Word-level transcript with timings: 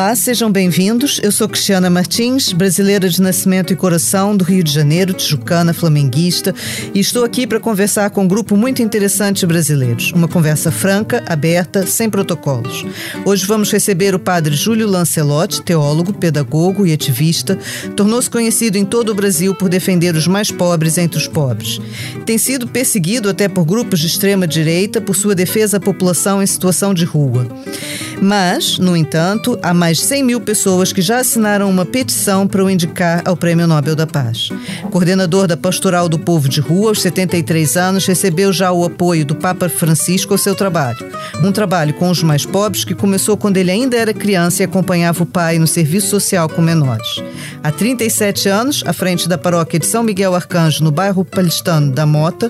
Olá, 0.00 0.16
sejam 0.16 0.50
bem-vindos. 0.50 1.20
Eu 1.22 1.30
sou 1.30 1.46
Cristiana 1.46 1.90
Martins, 1.90 2.54
brasileira 2.54 3.06
de 3.06 3.20
nascimento 3.20 3.70
e 3.70 3.76
coração 3.76 4.34
do 4.34 4.42
Rio 4.42 4.64
de 4.64 4.72
Janeiro, 4.72 5.12
tijucana, 5.12 5.74
flamenguista, 5.74 6.54
e 6.94 7.00
estou 7.00 7.22
aqui 7.22 7.46
para 7.46 7.60
conversar 7.60 8.08
com 8.08 8.22
um 8.22 8.26
grupo 8.26 8.56
muito 8.56 8.80
interessante 8.80 9.40
de 9.40 9.46
brasileiros. 9.46 10.10
Uma 10.12 10.26
conversa 10.26 10.72
franca, 10.72 11.22
aberta, 11.26 11.86
sem 11.86 12.08
protocolos. 12.08 12.86
Hoje 13.26 13.44
vamos 13.44 13.70
receber 13.70 14.14
o 14.14 14.18
padre 14.18 14.56
Júlio 14.56 14.88
Lancelotti, 14.88 15.60
teólogo, 15.60 16.14
pedagogo 16.14 16.86
e 16.86 16.94
ativista. 16.94 17.58
Tornou-se 17.94 18.30
conhecido 18.30 18.78
em 18.78 18.86
todo 18.86 19.10
o 19.10 19.14
Brasil 19.14 19.54
por 19.54 19.68
defender 19.68 20.14
os 20.14 20.26
mais 20.26 20.50
pobres 20.50 20.96
entre 20.96 21.18
os 21.18 21.28
pobres. 21.28 21.78
Tem 22.24 22.38
sido 22.38 22.66
perseguido 22.66 23.28
até 23.28 23.48
por 23.48 23.66
grupos 23.66 24.00
de 24.00 24.06
extrema 24.06 24.46
direita 24.46 24.98
por 24.98 25.14
sua 25.14 25.34
defesa 25.34 25.76
à 25.76 25.80
população 25.80 26.42
em 26.42 26.46
situação 26.46 26.94
de 26.94 27.04
rua. 27.04 27.46
Mas, 28.22 28.78
no 28.78 28.94
entanto, 28.94 29.58
há 29.62 29.72
mais 29.90 29.98
de 29.98 30.04
100 30.04 30.22
mil 30.22 30.40
pessoas 30.40 30.92
que 30.92 31.02
já 31.02 31.18
assinaram 31.18 31.68
uma 31.68 31.84
petição 31.84 32.46
para 32.46 32.64
o 32.64 32.70
indicar 32.70 33.22
ao 33.24 33.36
Prêmio 33.36 33.66
Nobel 33.66 33.96
da 33.96 34.06
Paz. 34.06 34.50
Coordenador 34.88 35.48
da 35.48 35.56
Pastoral 35.56 36.08
do 36.08 36.16
Povo 36.16 36.48
de 36.48 36.60
Rua, 36.60 36.90
aos 36.90 37.02
73 37.02 37.76
anos, 37.76 38.06
recebeu 38.06 38.52
já 38.52 38.70
o 38.70 38.84
apoio 38.84 39.24
do 39.24 39.34
Papa 39.34 39.68
Francisco 39.68 40.32
ao 40.32 40.38
seu 40.38 40.54
trabalho. 40.54 40.96
Um 41.42 41.50
trabalho 41.50 41.92
com 41.94 42.08
os 42.08 42.22
mais 42.22 42.46
pobres 42.46 42.84
que 42.84 42.94
começou 42.94 43.36
quando 43.36 43.56
ele 43.56 43.68
ainda 43.68 43.96
era 43.96 44.14
criança 44.14 44.62
e 44.62 44.64
acompanhava 44.64 45.24
o 45.24 45.26
pai 45.26 45.58
no 45.58 45.66
serviço 45.66 46.06
social 46.06 46.48
com 46.48 46.62
menores. 46.62 47.20
Há 47.60 47.72
37 47.72 48.48
anos, 48.48 48.84
à 48.86 48.92
frente 48.92 49.28
da 49.28 49.36
paróquia 49.36 49.80
de 49.80 49.86
São 49.86 50.04
Miguel 50.04 50.36
Arcanjo, 50.36 50.84
no 50.84 50.92
bairro 50.92 51.24
palestano 51.24 51.90
da 51.90 52.06
Mota, 52.06 52.48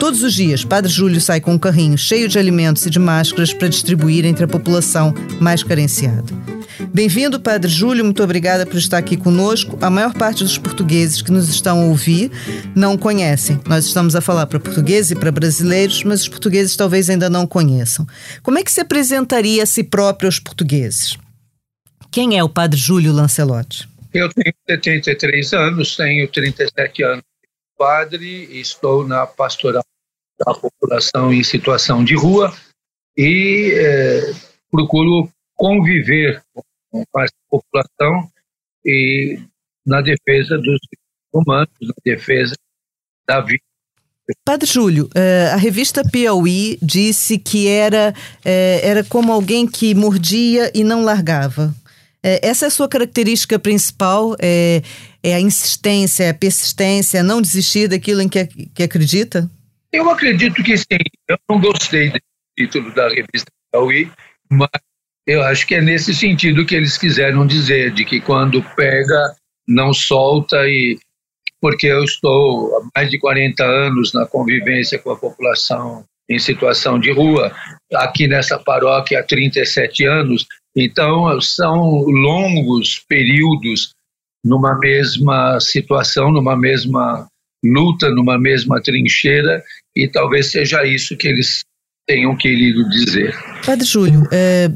todos 0.00 0.22
os 0.22 0.32
dias, 0.32 0.64
Padre 0.64 0.90
Júlio 0.90 1.20
sai 1.20 1.38
com 1.38 1.52
um 1.52 1.58
carrinho 1.58 1.98
cheio 1.98 2.30
de 2.30 2.38
alimentos 2.38 2.86
e 2.86 2.90
de 2.90 2.98
máscaras 2.98 3.52
para 3.52 3.68
distribuir 3.68 4.24
entre 4.24 4.46
a 4.46 4.48
população 4.48 5.12
mais 5.38 5.62
carenciada. 5.62 6.47
Bem-vindo, 6.92 7.38
Padre 7.38 7.70
Júlio, 7.70 8.04
muito 8.04 8.22
obrigada 8.22 8.64
por 8.64 8.76
estar 8.76 8.98
aqui 8.98 9.16
conosco. 9.16 9.78
A 9.80 9.90
maior 9.90 10.14
parte 10.14 10.42
dos 10.42 10.58
portugueses 10.58 11.20
que 11.20 11.30
nos 11.30 11.48
estão 11.48 11.82
a 11.82 11.84
ouvir 11.84 12.30
não 12.74 12.96
conhecem. 12.96 13.60
Nós 13.66 13.84
estamos 13.84 14.16
a 14.16 14.20
falar 14.20 14.46
para 14.46 14.58
portugueses 14.58 15.10
e 15.10 15.16
para 15.16 15.30
brasileiros, 15.30 16.02
mas 16.02 16.22
os 16.22 16.28
portugueses 16.28 16.76
talvez 16.76 17.10
ainda 17.10 17.28
não 17.28 17.46
conheçam. 17.46 18.06
Como 18.42 18.58
é 18.58 18.64
que 18.64 18.72
se 18.72 18.80
apresentaria 18.80 19.62
a 19.62 19.66
si 19.66 19.84
próprio 19.84 20.28
aos 20.28 20.38
portugueses? 20.38 21.16
Quem 22.10 22.38
é 22.38 22.42
o 22.42 22.48
Padre 22.48 22.78
Júlio 22.78 23.12
Lancelotti? 23.12 23.88
Eu 24.12 24.28
tenho 24.30 24.54
73 24.68 25.52
anos, 25.52 25.96
tenho 25.96 26.26
37 26.28 27.02
anos 27.04 27.24
de 27.42 27.48
padre, 27.76 28.48
estou 28.58 29.06
na 29.06 29.26
pastoral 29.26 29.84
da 30.38 30.54
população 30.54 31.32
em 31.32 31.44
situação 31.44 32.02
de 32.02 32.14
rua 32.14 32.54
e 33.16 33.72
eh, 33.74 34.32
procuro 34.70 35.28
conviver 35.54 36.42
com 36.54 36.62
a 36.94 37.26
população 37.50 38.30
e 38.84 39.38
na 39.86 40.00
defesa 40.00 40.56
dos 40.58 40.78
humanos, 41.32 41.72
na 41.80 41.94
defesa 42.04 42.54
da 43.26 43.40
vida. 43.40 43.62
Padre 44.44 44.66
Júlio, 44.66 45.08
eh, 45.14 45.50
a 45.54 45.56
revista 45.56 46.02
Piauí 46.04 46.78
disse 46.82 47.38
que 47.38 47.66
era, 47.66 48.14
eh, 48.44 48.80
era 48.82 49.02
como 49.02 49.32
alguém 49.32 49.66
que 49.66 49.94
mordia 49.94 50.70
e 50.74 50.84
não 50.84 51.02
largava. 51.02 51.74
Eh, 52.22 52.40
essa 52.42 52.66
é 52.66 52.68
a 52.68 52.70
sua 52.70 52.88
característica 52.88 53.58
principal? 53.58 54.36
É, 54.38 54.82
é 55.22 55.34
a 55.34 55.40
insistência, 55.40 56.28
a 56.28 56.34
persistência, 56.34 57.22
não 57.22 57.40
desistir 57.40 57.88
daquilo 57.88 58.20
em 58.20 58.28
que, 58.28 58.46
que 58.46 58.82
acredita? 58.82 59.50
Eu 59.90 60.10
acredito 60.10 60.62
que 60.62 60.76
sim. 60.76 60.98
Eu 61.26 61.38
não 61.48 61.58
gostei 61.58 62.10
do 62.10 62.20
título 62.56 62.94
da 62.94 63.08
revista 63.08 63.50
Piauí, 63.72 64.10
mas 64.50 64.68
eu 65.28 65.42
acho 65.42 65.66
que 65.66 65.74
é 65.74 65.80
nesse 65.82 66.14
sentido 66.14 66.64
que 66.64 66.74
eles 66.74 66.96
quiseram 66.96 67.46
dizer, 67.46 67.92
de 67.92 68.02
que 68.02 68.18
quando 68.18 68.64
pega, 68.74 69.36
não 69.68 69.92
solta 69.92 70.66
e 70.66 70.98
porque 71.60 71.86
eu 71.86 72.02
estou 72.02 72.74
há 72.76 72.88
mais 72.96 73.10
de 73.10 73.18
40 73.18 73.62
anos 73.62 74.14
na 74.14 74.24
convivência 74.24 74.98
com 74.98 75.10
a 75.10 75.16
população 75.16 76.04
em 76.30 76.38
situação 76.38 76.98
de 76.98 77.12
rua, 77.12 77.52
aqui 77.94 78.26
nessa 78.26 78.58
paróquia 78.58 79.20
há 79.20 79.22
37 79.22 80.04
anos, 80.06 80.46
então 80.74 81.38
são 81.40 82.02
longos 82.06 83.04
períodos 83.06 83.92
numa 84.44 84.78
mesma 84.78 85.58
situação, 85.60 86.30
numa 86.30 86.56
mesma 86.56 87.26
luta, 87.62 88.08
numa 88.10 88.38
mesma 88.38 88.80
trincheira, 88.80 89.62
e 89.94 90.08
talvez 90.08 90.50
seja 90.50 90.86
isso 90.86 91.16
que 91.16 91.28
eles 91.28 91.64
tenham 92.06 92.36
querido 92.36 92.88
dizer. 92.88 93.34
Padre 93.64 93.86
Júlio, 93.86 94.22
é, 94.30 94.70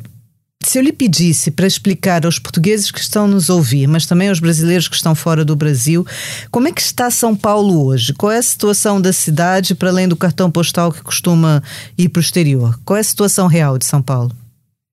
se 0.65 0.79
eu 0.79 0.83
lhe 0.83 0.93
pedisse 0.93 1.51
para 1.51 1.67
explicar 1.67 2.25
aos 2.25 2.39
portugueses 2.39 2.91
que 2.91 3.01
estão 3.01 3.27
nos 3.27 3.49
ouvir, 3.51 3.87
mas 3.87 4.07
também 4.07 4.29
aos 4.29 4.41
brasileiros 4.41 4.89
que 4.89 4.97
estão 4.97 5.15
fora 5.15 5.45
do 5.45 5.57
Brasil, 5.57 6.07
como 6.51 6.69
é 6.69 6.73
que 6.73 6.81
está 6.81 7.11
São 7.11 7.37
Paulo 7.37 7.87
hoje? 7.87 8.13
Qual 8.13 8.31
é 8.31 8.39
a 8.39 8.43
situação 8.43 9.01
da 9.01 9.13
cidade, 9.13 9.75
para 9.75 9.91
além 9.91 10.09
do 10.09 10.17
cartão 10.17 10.51
postal 10.51 10.93
que 10.93 11.03
costuma 11.03 11.63
ir 11.97 12.09
para 12.09 12.21
o 12.21 12.23
exterior? 12.23 12.79
Qual 12.85 12.97
é 12.97 13.01
a 13.01 13.05
situação 13.05 13.47
real 13.47 13.79
de 13.79 13.85
São 13.85 14.03
Paulo? 14.03 14.33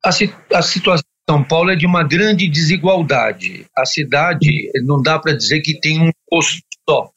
A, 0.03 0.09
a 0.09 0.61
situação 0.61 1.03
de 1.03 1.33
São 1.33 1.43
Paulo 1.43 1.71
é 1.71 1.75
de 1.75 1.85
uma 1.85 2.03
grande 2.03 2.47
desigualdade. 2.49 3.65
A 3.77 3.85
cidade, 3.85 4.71
não 4.85 5.01
dá 5.01 5.19
para 5.19 5.33
dizer 5.33 5.61
que 5.61 5.79
tem 5.79 6.01
um 6.01 6.11
rosto 6.31 6.61
só. 6.89 7.09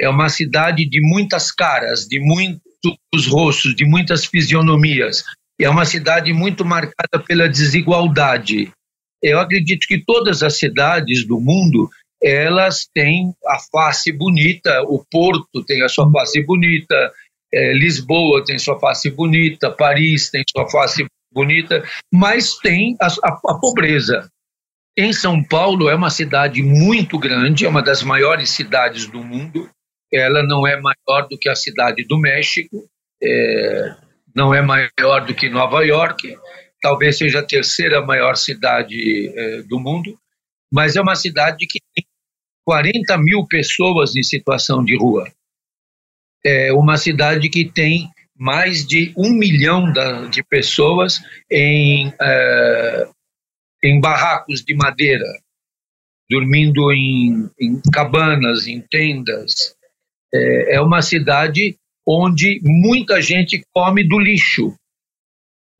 É 0.00 0.08
uma 0.08 0.28
cidade 0.28 0.88
de 0.88 1.00
muitas 1.00 1.50
caras, 1.50 2.06
de 2.06 2.20
muitos 2.20 3.26
rostos, 3.26 3.74
de 3.74 3.84
muitas 3.84 4.24
fisionomias. 4.24 5.24
É 5.60 5.68
uma 5.68 5.84
cidade 5.84 6.32
muito 6.32 6.64
marcada 6.64 7.18
pela 7.26 7.48
desigualdade. 7.48 8.70
Eu 9.22 9.40
acredito 9.40 9.86
que 9.86 10.02
todas 10.04 10.42
as 10.42 10.58
cidades 10.58 11.26
do 11.26 11.40
mundo 11.40 11.90
elas 12.22 12.88
têm 12.92 13.32
a 13.46 13.58
face 13.58 14.12
bonita. 14.12 14.82
O 14.82 15.04
Porto 15.10 15.64
tem 15.64 15.82
a 15.82 15.88
sua 15.88 16.10
face 16.10 16.42
bonita, 16.42 17.12
é, 17.52 17.72
Lisboa 17.72 18.44
tem 18.44 18.58
sua 18.58 18.78
face 18.78 19.10
bonita, 19.10 19.70
Paris 19.70 20.30
tem 20.30 20.42
sua 20.50 20.68
face 20.68 21.06
bonita, 21.32 21.82
mas 22.12 22.56
tem 22.58 22.96
a, 23.00 23.06
a, 23.06 23.40
a 23.48 23.58
pobreza. 23.58 24.28
Em 24.96 25.12
São 25.12 25.42
Paulo 25.42 25.88
é 25.88 25.94
uma 25.94 26.10
cidade 26.10 26.62
muito 26.62 27.18
grande, 27.18 27.64
é 27.64 27.68
uma 27.68 27.82
das 27.82 28.02
maiores 28.02 28.50
cidades 28.50 29.06
do 29.06 29.22
mundo. 29.22 29.70
Ela 30.12 30.42
não 30.42 30.66
é 30.66 30.80
maior 30.80 31.28
do 31.28 31.38
que 31.38 31.48
a 31.48 31.54
cidade 31.54 32.04
do 32.04 32.18
México, 32.18 32.88
é, 33.22 33.94
não 34.34 34.54
é 34.54 34.62
maior 34.62 35.24
do 35.26 35.34
que 35.34 35.48
Nova 35.48 35.84
York, 35.84 36.36
talvez 36.80 37.18
seja 37.18 37.40
a 37.40 37.46
terceira 37.46 38.04
maior 38.04 38.36
cidade 38.36 39.32
é, 39.34 39.62
do 39.62 39.78
mundo, 39.80 40.18
mas 40.72 40.96
é 40.96 41.00
uma 41.00 41.16
cidade 41.16 41.66
que 41.66 41.80
tem 41.94 42.04
40 42.64 43.16
mil 43.18 43.46
pessoas 43.46 44.14
em 44.14 44.22
situação 44.22 44.84
de 44.84 44.96
rua. 44.96 45.30
É 46.44 46.72
uma 46.72 46.96
cidade 46.96 47.48
que 47.48 47.64
tem 47.64 48.10
mais 48.36 48.86
de 48.86 49.12
um 49.16 49.30
milhão 49.30 49.92
da, 49.92 50.26
de 50.26 50.44
pessoas 50.44 51.20
em, 51.50 52.12
é, 52.20 53.08
em 53.82 54.00
barracos 54.00 54.62
de 54.62 54.74
madeira, 54.74 55.26
dormindo 56.30 56.92
em, 56.92 57.50
em 57.60 57.80
cabanas, 57.92 58.68
em 58.68 58.80
tendas. 58.80 59.74
É, 60.32 60.76
é 60.76 60.80
uma 60.80 61.02
cidade 61.02 61.76
onde 62.08 62.58
muita 62.62 63.20
gente 63.20 63.62
come 63.70 64.02
do 64.02 64.18
lixo, 64.18 64.74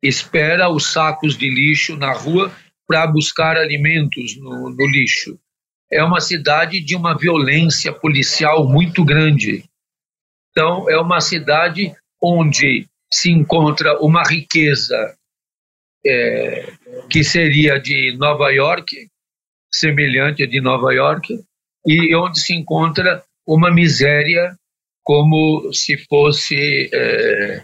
espera 0.03 0.69
os 0.69 0.93
sacos 0.93 1.35
de 1.35 1.49
lixo 1.49 1.97
na 1.97 2.13
rua 2.13 2.55
para 2.87 3.07
buscar 3.07 3.57
alimentos 3.57 4.37
no, 4.37 4.69
no 4.69 4.87
lixo. 4.87 5.39
É 5.91 6.03
uma 6.03 6.21
cidade 6.21 6.81
de 6.81 6.95
uma 6.95 7.17
violência 7.17 7.91
policial 7.91 8.67
muito 8.69 9.03
grande. 9.03 9.63
Então, 10.51 10.87
é 10.87 10.99
uma 10.99 11.19
cidade 11.19 11.95
onde 12.21 12.87
se 13.11 13.31
encontra 13.31 13.99
uma 13.99 14.21
riqueza 14.21 15.17
é, 16.05 16.73
que 17.09 17.23
seria 17.23 17.79
de 17.79 18.15
Nova 18.17 18.51
York, 18.51 19.09
semelhante 19.73 20.43
a 20.43 20.47
de 20.47 20.61
Nova 20.61 20.93
York, 20.93 21.43
e 21.87 22.15
onde 22.15 22.39
se 22.39 22.53
encontra 22.53 23.23
uma 23.47 23.71
miséria 23.71 24.55
como 25.03 25.71
se 25.73 25.97
fosse 26.07 26.89
é, 26.93 27.63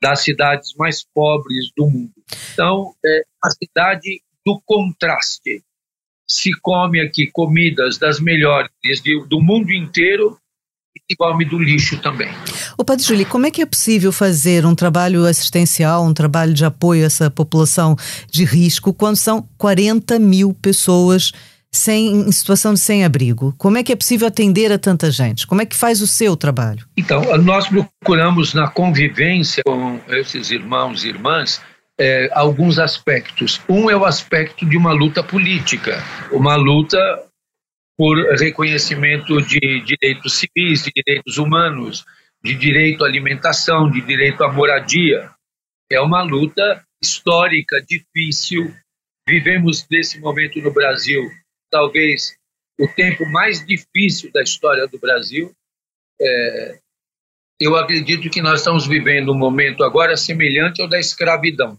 das 0.00 0.22
cidades 0.22 0.74
mais 0.76 1.04
pobres 1.14 1.70
do 1.76 1.86
mundo. 1.86 2.12
Então, 2.52 2.94
é 3.04 3.22
a 3.42 3.50
cidade 3.50 4.22
do 4.44 4.60
contraste. 4.64 5.62
Se 6.28 6.50
come 6.60 7.00
aqui 7.00 7.30
comidas 7.30 7.98
das 7.98 8.20
melhores 8.20 8.70
do 9.28 9.40
mundo 9.40 9.72
inteiro 9.72 10.38
e 10.94 11.00
se 11.00 11.16
come 11.16 11.44
do 11.44 11.58
lixo 11.58 12.00
também. 12.00 12.28
O 12.76 12.84
Padre 12.84 13.04
Júlio, 13.04 13.26
como 13.26 13.46
é 13.46 13.50
que 13.50 13.62
é 13.62 13.66
possível 13.66 14.10
fazer 14.12 14.66
um 14.66 14.74
trabalho 14.74 15.24
assistencial, 15.24 16.04
um 16.04 16.14
trabalho 16.14 16.52
de 16.52 16.64
apoio 16.64 17.04
a 17.04 17.06
essa 17.06 17.30
população 17.30 17.96
de 18.30 18.44
risco, 18.44 18.92
quando 18.92 19.16
são 19.16 19.48
40 19.56 20.18
mil 20.18 20.52
pessoas 20.54 21.32
sem, 21.76 22.28
em 22.28 22.32
situação 22.32 22.74
de 22.74 22.80
sem-abrigo? 22.80 23.54
Como 23.58 23.78
é 23.78 23.82
que 23.82 23.92
é 23.92 23.96
possível 23.96 24.26
atender 24.26 24.72
a 24.72 24.78
tanta 24.78 25.10
gente? 25.10 25.46
Como 25.46 25.62
é 25.62 25.66
que 25.66 25.76
faz 25.76 26.00
o 26.00 26.06
seu 26.06 26.36
trabalho? 26.36 26.86
Então, 26.96 27.22
nós 27.38 27.68
procuramos 27.68 28.54
na 28.54 28.68
convivência 28.68 29.62
com 29.64 30.00
esses 30.08 30.50
irmãos 30.50 31.04
e 31.04 31.08
irmãs 31.08 31.60
é, 31.98 32.28
alguns 32.32 32.78
aspectos. 32.78 33.60
Um 33.68 33.90
é 33.90 33.96
o 33.96 34.04
aspecto 34.04 34.66
de 34.66 34.76
uma 34.76 34.92
luta 34.92 35.22
política, 35.22 36.02
uma 36.30 36.56
luta 36.56 36.98
por 37.96 38.16
reconhecimento 38.38 39.40
de 39.40 39.80
direitos 39.80 40.34
civis, 40.38 40.82
de 40.82 40.92
direitos 40.94 41.38
humanos, 41.38 42.04
de 42.44 42.54
direito 42.54 43.04
à 43.04 43.08
alimentação, 43.08 43.90
de 43.90 44.00
direito 44.02 44.44
à 44.44 44.52
moradia. 44.52 45.30
É 45.90 46.00
uma 46.00 46.22
luta 46.22 46.84
histórica, 47.02 47.82
difícil. 47.82 48.74
Vivemos 49.26 49.86
nesse 49.90 50.20
momento 50.20 50.60
no 50.60 50.70
Brasil, 50.70 51.22
talvez 51.76 52.34
o 52.80 52.88
tempo 52.88 53.26
mais 53.26 53.64
difícil 53.64 54.32
da 54.32 54.42
história 54.42 54.88
do 54.88 54.98
Brasil. 54.98 55.52
É, 56.18 56.78
eu 57.60 57.76
acredito 57.76 58.30
que 58.30 58.40
nós 58.40 58.60
estamos 58.60 58.86
vivendo 58.86 59.30
um 59.30 59.38
momento 59.38 59.84
agora 59.84 60.16
semelhante 60.16 60.80
ao 60.80 60.88
da 60.88 60.98
escravidão, 60.98 61.78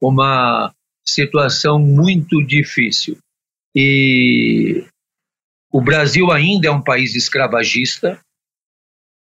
uma 0.00 0.74
situação 1.04 1.78
muito 1.78 2.44
difícil. 2.44 3.16
E 3.74 4.84
o 5.70 5.80
Brasil 5.80 6.32
ainda 6.32 6.66
é 6.66 6.70
um 6.70 6.82
país 6.82 7.14
escravagista, 7.14 8.20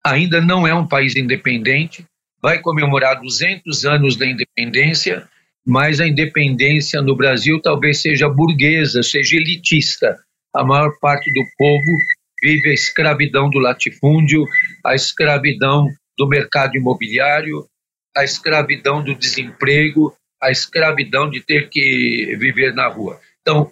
ainda 0.03 0.41
não 0.41 0.65
é 0.65 0.73
um 0.73 0.87
país 0.87 1.15
independente, 1.15 2.05
vai 2.41 2.59
comemorar 2.59 3.21
200 3.21 3.85
anos 3.85 4.15
da 4.15 4.25
independência, 4.25 5.29
mas 5.65 5.99
a 5.99 6.07
independência 6.07 7.01
no 7.01 7.15
Brasil 7.15 7.61
talvez 7.61 8.01
seja 8.01 8.29
burguesa, 8.29 9.03
seja 9.03 9.35
elitista. 9.35 10.17
A 10.53 10.63
maior 10.63 10.91
parte 10.99 11.31
do 11.31 11.43
povo 11.57 11.97
vive 12.41 12.69
a 12.69 12.73
escravidão 12.73 13.49
do 13.49 13.59
latifúndio, 13.59 14.45
a 14.85 14.95
escravidão 14.95 15.87
do 16.17 16.27
mercado 16.27 16.75
imobiliário, 16.75 17.67
a 18.15 18.23
escravidão 18.23 19.03
do 19.03 19.15
desemprego, 19.15 20.15
a 20.41 20.51
escravidão 20.51 21.29
de 21.29 21.41
ter 21.41 21.69
que 21.69 22.35
viver 22.39 22.73
na 22.73 22.87
rua. 22.87 23.19
Então, 23.41 23.71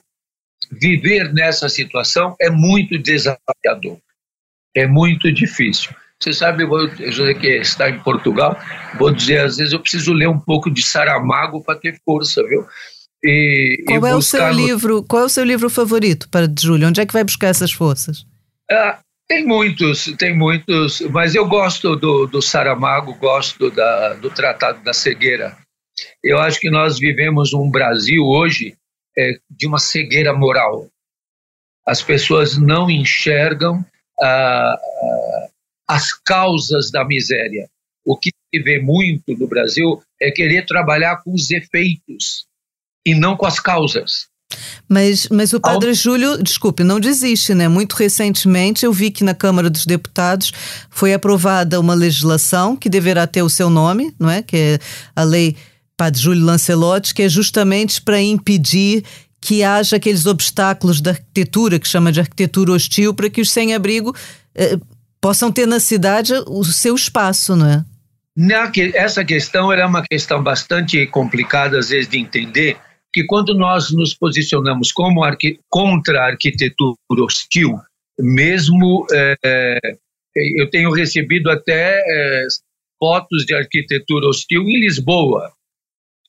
viver 0.71 1.33
nessa 1.33 1.69
situação 1.69 2.35
é 2.39 2.49
muito 2.49 2.97
desafiador, 2.97 3.99
é 4.75 4.85
muito 4.85 5.31
difícil. 5.31 5.91
Você 6.21 6.33
sabe, 6.33 6.63
eu 6.63 7.11
José, 7.11 7.33
que 7.35 7.47
está 7.47 7.89
em 7.89 7.99
Portugal, 7.99 8.57
vou 8.97 9.11
dizer, 9.11 9.41
às 9.41 9.57
vezes 9.57 9.73
eu 9.73 9.79
preciso 9.79 10.13
ler 10.13 10.27
um 10.27 10.39
pouco 10.39 10.69
de 10.71 10.81
Saramago 10.81 11.63
para 11.63 11.79
ter 11.79 11.99
força, 12.03 12.43
viu? 12.43 12.65
E, 13.23 13.83
qual 13.85 14.05
e 14.05 14.09
é 14.09 14.15
o 14.15 14.21
seu 14.21 14.41
no... 14.47 14.53
livro? 14.53 15.03
Qual 15.03 15.23
é 15.23 15.25
o 15.25 15.29
seu 15.29 15.43
livro 15.43 15.69
favorito 15.69 16.27
para 16.29 16.47
de 16.47 16.61
Júlio? 16.61 16.87
Onde 16.87 17.01
é 17.01 17.05
que 17.05 17.13
vai 17.13 17.23
buscar 17.23 17.47
essas 17.47 17.71
forças? 17.71 18.25
Ah, 18.69 18.99
tem 19.27 19.45
muitos, 19.45 20.05
tem 20.17 20.35
muitos, 20.35 21.01
mas 21.01 21.35
eu 21.35 21.47
gosto 21.47 21.95
do, 21.95 22.25
do 22.25 22.41
Saramago, 22.41 23.13
gosto 23.15 23.69
da, 23.69 24.13
do 24.13 24.29
Tratado 24.29 24.83
da 24.83 24.93
Cegueira. 24.93 25.57
Eu 26.23 26.39
acho 26.39 26.59
que 26.59 26.69
nós 26.69 26.97
vivemos 26.97 27.53
um 27.53 27.69
Brasil 27.69 28.23
hoje 28.23 28.75
é, 29.17 29.37
de 29.49 29.67
uma 29.67 29.79
cegueira 29.79 30.33
moral. 30.33 30.87
As 31.85 32.01
pessoas 32.01 32.57
não 32.57 32.89
enxergam 32.89 33.85
ah, 34.21 34.77
as 35.87 36.13
causas 36.13 36.91
da 36.91 37.05
miséria. 37.05 37.69
O 38.05 38.17
que 38.17 38.31
se 38.53 38.61
vê 38.61 38.79
muito 38.79 39.35
no 39.37 39.47
Brasil 39.47 40.01
é 40.21 40.31
querer 40.31 40.65
trabalhar 40.65 41.17
com 41.23 41.33
os 41.33 41.51
efeitos 41.51 42.45
e 43.05 43.15
não 43.15 43.35
com 43.35 43.45
as 43.45 43.59
causas. 43.59 44.27
Mas, 44.87 45.27
mas 45.29 45.51
o 45.53 45.59
Padre. 45.59 45.93
Júlio, 45.93 46.41
desculpe, 46.41 46.83
não 46.83 46.99
desiste, 46.99 47.53
né? 47.53 47.67
Muito 47.67 47.93
recentemente 47.93 48.85
eu 48.85 48.93
vi 48.93 49.11
que 49.11 49.23
na 49.23 49.33
Câmara 49.33 49.69
dos 49.69 49.85
Deputados 49.85 50.51
foi 50.89 51.13
aprovada 51.13 51.79
uma 51.79 51.93
legislação 51.93 52.75
que 52.75 52.89
deverá 52.89 53.27
ter 53.27 53.41
o 53.41 53.49
seu 53.49 53.69
nome, 53.69 54.13
não 54.17 54.29
é? 54.29 54.41
Que 54.41 54.57
é 54.57 54.79
a 55.15 55.23
lei 55.23 55.55
Padre 55.97 56.21
Júlio 56.21 56.45
Lancelotti, 56.45 57.13
que 57.13 57.23
é 57.23 57.29
justamente 57.29 58.01
para 58.01 58.21
impedir 58.21 59.03
que 59.41 59.63
haja 59.63 59.97
aqueles 59.97 60.25
obstáculos 60.25 61.01
da 61.01 61.11
arquitetura, 61.11 61.79
que 61.79 61.87
chama 61.87 62.11
de 62.11 62.19
arquitetura 62.19 62.71
hostil, 62.71 63.13
para 63.13 63.29
que 63.29 63.41
os 63.41 63.51
sem-abrigo 63.51 64.15
eh, 64.55 64.77
possam 65.21 65.51
ter 65.51 65.65
na 65.65 65.79
cidade 65.79 66.33
o 66.47 66.63
seu 66.63 66.95
espaço, 66.95 67.55
não 67.55 67.67
é? 67.67 67.85
Essa 68.93 69.25
questão 69.25 69.71
era 69.71 69.87
uma 69.87 70.03
questão 70.03 70.43
bastante 70.43 71.07
complicada, 71.07 71.79
às 71.79 71.89
vezes, 71.89 72.07
de 72.07 72.19
entender, 72.19 72.77
que 73.11 73.23
quando 73.23 73.55
nós 73.55 73.91
nos 73.91 74.13
posicionamos 74.13 74.91
como 74.91 75.21
contra 75.69 76.21
a 76.21 76.27
arquitetura 76.27 77.23
hostil, 77.23 77.79
mesmo 78.19 79.07
é, 79.11 79.79
eu 80.55 80.69
tenho 80.69 80.91
recebido 80.91 81.49
até 81.49 81.99
é, 81.99 82.43
fotos 82.99 83.43
de 83.45 83.55
arquitetura 83.55 84.27
hostil 84.27 84.61
em 84.63 84.79
Lisboa. 84.79 85.51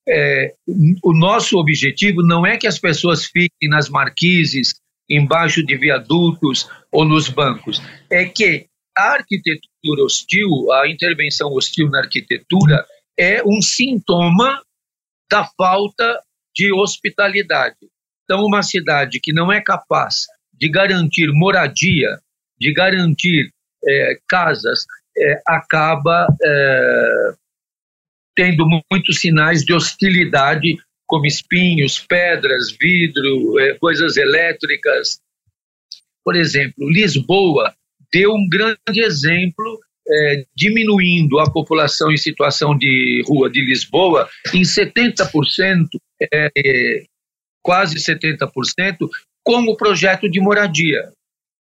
É, 0.08 0.54
o 1.02 1.12
nosso 1.12 1.58
objetivo 1.58 2.22
não 2.22 2.46
é 2.46 2.56
que 2.56 2.66
as 2.66 2.78
pessoas 2.78 3.26
fiquem 3.26 3.68
nas 3.68 3.90
marquises, 3.90 4.74
embaixo 5.10 5.62
de 5.64 5.76
viadutos 5.76 6.66
ou 6.90 7.04
nos 7.04 7.28
bancos, 7.28 7.82
é 8.10 8.24
que 8.24 8.66
a 8.98 9.12
arquitetura 9.12 10.02
hostil, 10.04 10.72
a 10.72 10.88
intervenção 10.88 11.52
hostil 11.52 11.88
na 11.88 12.00
arquitetura, 12.00 12.84
é 13.16 13.42
um 13.44 13.62
sintoma 13.62 14.60
da 15.30 15.44
falta 15.56 16.20
de 16.54 16.72
hospitalidade. 16.72 17.76
Então, 18.24 18.44
uma 18.44 18.62
cidade 18.62 19.20
que 19.22 19.32
não 19.32 19.52
é 19.52 19.60
capaz 19.60 20.26
de 20.52 20.68
garantir 20.68 21.30
moradia, 21.32 22.18
de 22.58 22.72
garantir 22.72 23.52
é, 23.86 24.18
casas, 24.28 24.84
é, 25.16 25.40
acaba 25.46 26.26
é, 26.44 27.34
tendo 28.36 28.66
muitos 28.90 29.20
sinais 29.20 29.64
de 29.64 29.72
hostilidade, 29.72 30.76
como 31.06 31.24
espinhos, 31.24 32.00
pedras, 32.00 32.70
vidro, 32.78 33.58
é, 33.60 33.74
coisas 33.74 34.16
elétricas. 34.16 35.20
Por 36.24 36.36
exemplo, 36.36 36.90
Lisboa 36.90 37.74
deu 38.12 38.32
um 38.32 38.48
grande 38.48 39.00
exemplo 39.00 39.80
é, 40.10 40.44
diminuindo 40.56 41.38
a 41.38 41.50
população 41.50 42.10
em 42.10 42.16
situação 42.16 42.76
de 42.76 43.22
rua 43.26 43.50
de 43.50 43.60
Lisboa 43.60 44.28
em 44.54 44.62
70%, 44.62 45.86
é, 46.32 47.04
quase 47.62 47.96
70%, 47.96 48.48
com 49.44 49.62
o 49.62 49.76
projeto 49.76 50.28
de 50.28 50.40
moradia, 50.40 51.12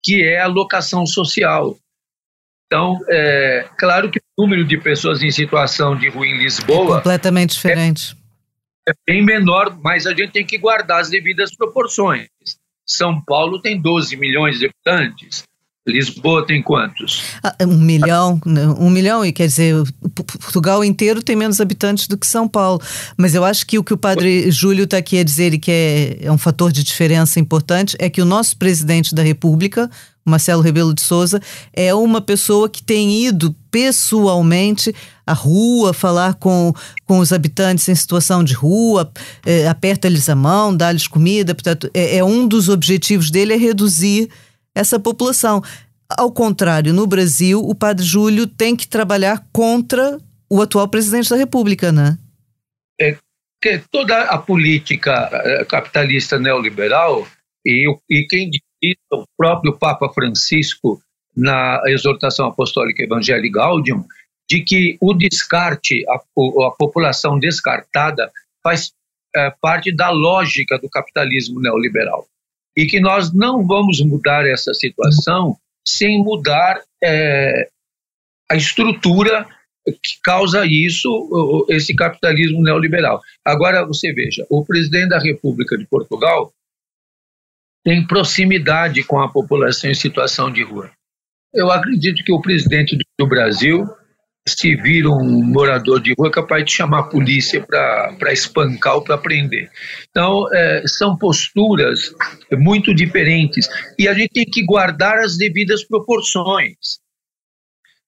que 0.04 0.24
é 0.24 0.40
a 0.40 0.48
locação 0.48 1.06
social. 1.06 1.78
Então, 2.66 3.00
é 3.10 3.68
claro 3.78 4.12
que 4.12 4.20
o 4.20 4.44
número 4.44 4.64
de 4.64 4.78
pessoas 4.78 5.24
em 5.24 5.32
situação 5.32 5.98
de 5.98 6.08
rua 6.08 6.28
em 6.28 6.38
Lisboa. 6.38 6.96
É 6.96 6.98
completamente 6.98 7.56
diferente. 7.56 8.16
É, 8.88 8.92
é 8.92 8.94
bem 9.08 9.26
menor, 9.26 9.78
mas 9.82 10.06
a 10.06 10.12
gente 10.14 10.32
tem 10.32 10.46
que 10.46 10.58
guardar 10.58 11.02
as 11.02 11.10
devidas 11.10 11.56
proporções. 11.56 12.28
São 12.86 13.22
Paulo 13.22 13.62
tem 13.62 13.80
12 13.80 14.16
milhões 14.18 14.60
de 14.60 14.68
habitantes, 14.68 15.44
Lisboa 15.88 16.46
tem 16.46 16.62
quantos? 16.62 17.24
Ah, 17.42 17.56
um 17.62 17.78
milhão, 17.78 18.40
né? 18.46 18.68
um 18.78 18.90
milhão, 18.90 19.26
e 19.26 19.32
quer 19.32 19.48
dizer, 19.48 19.76
Portugal 20.14 20.84
inteiro 20.84 21.24
tem 21.24 21.36
menos 21.36 21.60
habitantes 21.60 22.08
do 22.08 22.18
que 22.18 22.28
São 22.28 22.48
Paulo. 22.48 22.82
Mas 23.18 23.34
eu 23.34 23.44
acho 23.44 23.66
que 23.66 23.80
o 23.80 23.84
que 23.84 23.94
o 23.94 23.98
padre 23.98 24.52
Júlio 24.52 24.84
está 24.84 24.98
aqui 24.98 25.18
a 25.18 25.24
dizer 25.24 25.54
e 25.54 25.58
que 25.58 25.72
é, 25.72 26.18
é 26.22 26.32
um 26.32 26.38
fator 26.38 26.72
de 26.72 26.84
diferença 26.84 27.40
importante 27.40 27.96
é 28.00 28.10
que 28.10 28.22
o 28.22 28.26
nosso 28.26 28.58
presidente 28.58 29.16
da 29.16 29.24
República, 29.24 29.90
Marcelo 30.26 30.62
Rebelo 30.62 30.94
de 30.94 31.02
Souza, 31.02 31.42
é 31.74 31.94
uma 31.94 32.22
pessoa 32.22 32.70
que 32.70 32.84
tem 32.84 33.26
ido 33.26 33.56
pessoalmente 33.72 34.94
à 35.26 35.34
rua, 35.34 35.94
falar 35.94 36.36
com, 36.36 36.74
com 37.06 37.20
os 37.20 37.32
habitantes 37.32 37.88
em 37.88 37.96
situação 37.96 38.44
de 38.44 38.54
rua, 38.54 39.12
é, 39.46 39.68
aperta-lhes 39.68 40.28
a 40.28 40.36
mão, 40.36 40.76
dá-lhes 40.76 41.08
comida. 41.08 41.56
Portanto, 41.56 41.90
é, 41.94 42.18
é 42.18 42.24
um 42.24 42.48
dos 42.48 42.70
objetivos 42.70 43.32
dele 43.32 43.54
é 43.54 43.58
reduzir 43.58 44.30
essa 44.76 45.00
população. 45.00 45.62
Ao 46.18 46.32
contrário, 46.32 46.94
no 46.94 47.06
Brasil, 47.06 47.60
o 47.60 47.76
Padre 47.76 48.06
Júlio 48.06 48.48
tem 48.48 48.76
que 48.76 48.88
trabalhar 48.88 49.46
contra 49.54 50.18
o 50.50 50.62
atual 50.62 50.88
presidente 50.88 51.30
da 51.30 51.36
República, 51.36 51.92
né? 51.92 52.18
É 53.00 53.16
que 53.62 53.82
toda 53.92 54.24
a 54.24 54.38
política 54.38 55.30
eh, 55.32 55.66
capitalista 55.66 56.40
neoliberal 56.40 57.28
e, 57.66 57.86
e 58.10 58.26
quem 58.28 58.50
diz 58.50 58.62
o 59.12 59.26
próprio 59.38 59.78
Papa 59.78 60.10
Francisco 60.10 61.02
na 61.36 61.82
exortação 61.88 62.48
apostólica 62.48 63.04
Evangelii 63.04 63.52
Gaudium, 63.52 64.06
de 64.50 64.62
que 64.62 64.98
o 65.00 65.14
descarte, 65.14 66.06
a, 66.10 66.16
a 66.16 66.72
população 66.72 67.38
descartada, 67.38 68.32
faz 68.64 68.92
é, 69.36 69.54
parte 69.62 69.96
da 69.96 70.10
lógica 70.10 70.80
do 70.80 70.90
capitalismo 70.90 71.62
neoliberal 71.62 72.28
e 72.80 72.88
que 72.88 73.02
nós 73.02 73.34
não 73.34 73.68
vamos 73.68 74.00
mudar 74.00 74.48
essa 74.48 74.74
situação 74.74 75.58
sem 75.86 76.24
mudar 76.24 76.82
é, 77.04 77.68
a 78.50 78.56
estrutura 78.56 79.46
que 79.86 80.18
causa 80.24 80.66
isso, 80.66 81.66
esse 81.70 81.94
capitalismo 81.94 82.64
neoliberal. 82.64 83.20
Agora, 83.44 83.86
você 83.86 84.14
veja, 84.14 84.46
o 84.50 84.64
presidente 84.64 85.10
da 85.10 85.20
República 85.20 85.78
de 85.78 85.86
Portugal 85.86 86.54
tem 87.84 88.08
proximidade 88.08 89.04
com 89.04 89.20
a 89.20 89.28
população 89.28 89.90
em 89.90 89.96
situação 89.96 90.50
de 90.50 90.64
rua. 90.64 90.90
Eu 91.54 91.70
acredito 91.70 92.24
que 92.24 92.32
o 92.32 92.42
presidente 92.42 92.98
do 93.20 93.28
Brasil 93.28 93.86
se 94.54 94.76
vira 94.76 95.10
um 95.10 95.44
morador 95.44 96.02
de 96.02 96.14
rua, 96.18 96.28
é 96.28 96.32
capaz 96.32 96.66
de 96.66 96.72
chamar 96.72 97.00
a 97.00 97.04
polícia 97.04 97.66
para 97.66 98.34
espancar 98.34 98.96
ou 98.96 99.02
para 99.04 99.18
prender. 99.18 99.70
Então, 100.10 100.46
é, 100.54 100.84
são 100.86 101.18
posturas 101.18 102.12
muito 102.54 102.94
diferentes 102.94 103.68
e 103.98 104.08
a 104.08 104.14
gente 104.14 104.32
tem 104.34 104.46
que 104.46 104.66
guardar 104.66 105.18
as 105.20 105.38
devidas 105.38 105.84
proporções. 105.84 107.00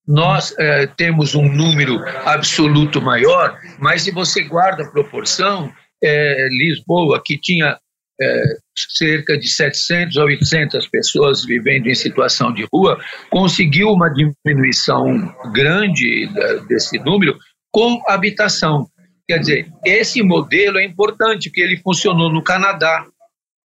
Nós 0.07 0.53
é, 0.57 0.87
temos 0.87 1.35
um 1.35 1.47
número 1.47 2.03
absoluto 2.25 3.01
maior, 3.01 3.57
mas 3.79 4.01
se 4.01 4.11
você 4.11 4.43
guarda 4.43 4.83
a 4.83 4.91
proporção, 4.91 5.71
é, 6.03 6.47
Lisboa, 6.49 7.21
que 7.23 7.37
tinha 7.39 7.77
é, 8.21 8.43
cerca 8.75 9.37
de 9.37 9.47
700 9.47 10.17
a 10.17 10.23
800 10.23 10.87
pessoas 10.87 11.43
vivendo 11.43 11.87
em 11.87 11.95
situação 11.95 12.53
de 12.53 12.67
rua, 12.71 12.99
conseguiu 13.29 13.89
uma 13.89 14.09
diminuição 14.09 15.33
grande 15.51 16.29
desse 16.67 16.99
número 16.99 17.37
com 17.71 18.01
habitação. 18.07 18.87
Quer 19.27 19.39
dizer, 19.39 19.71
esse 19.85 20.21
modelo 20.21 20.77
é 20.77 20.85
importante, 20.85 21.49
porque 21.49 21.61
ele 21.61 21.77
funcionou 21.77 22.31
no 22.31 22.43
Canadá, 22.43 23.05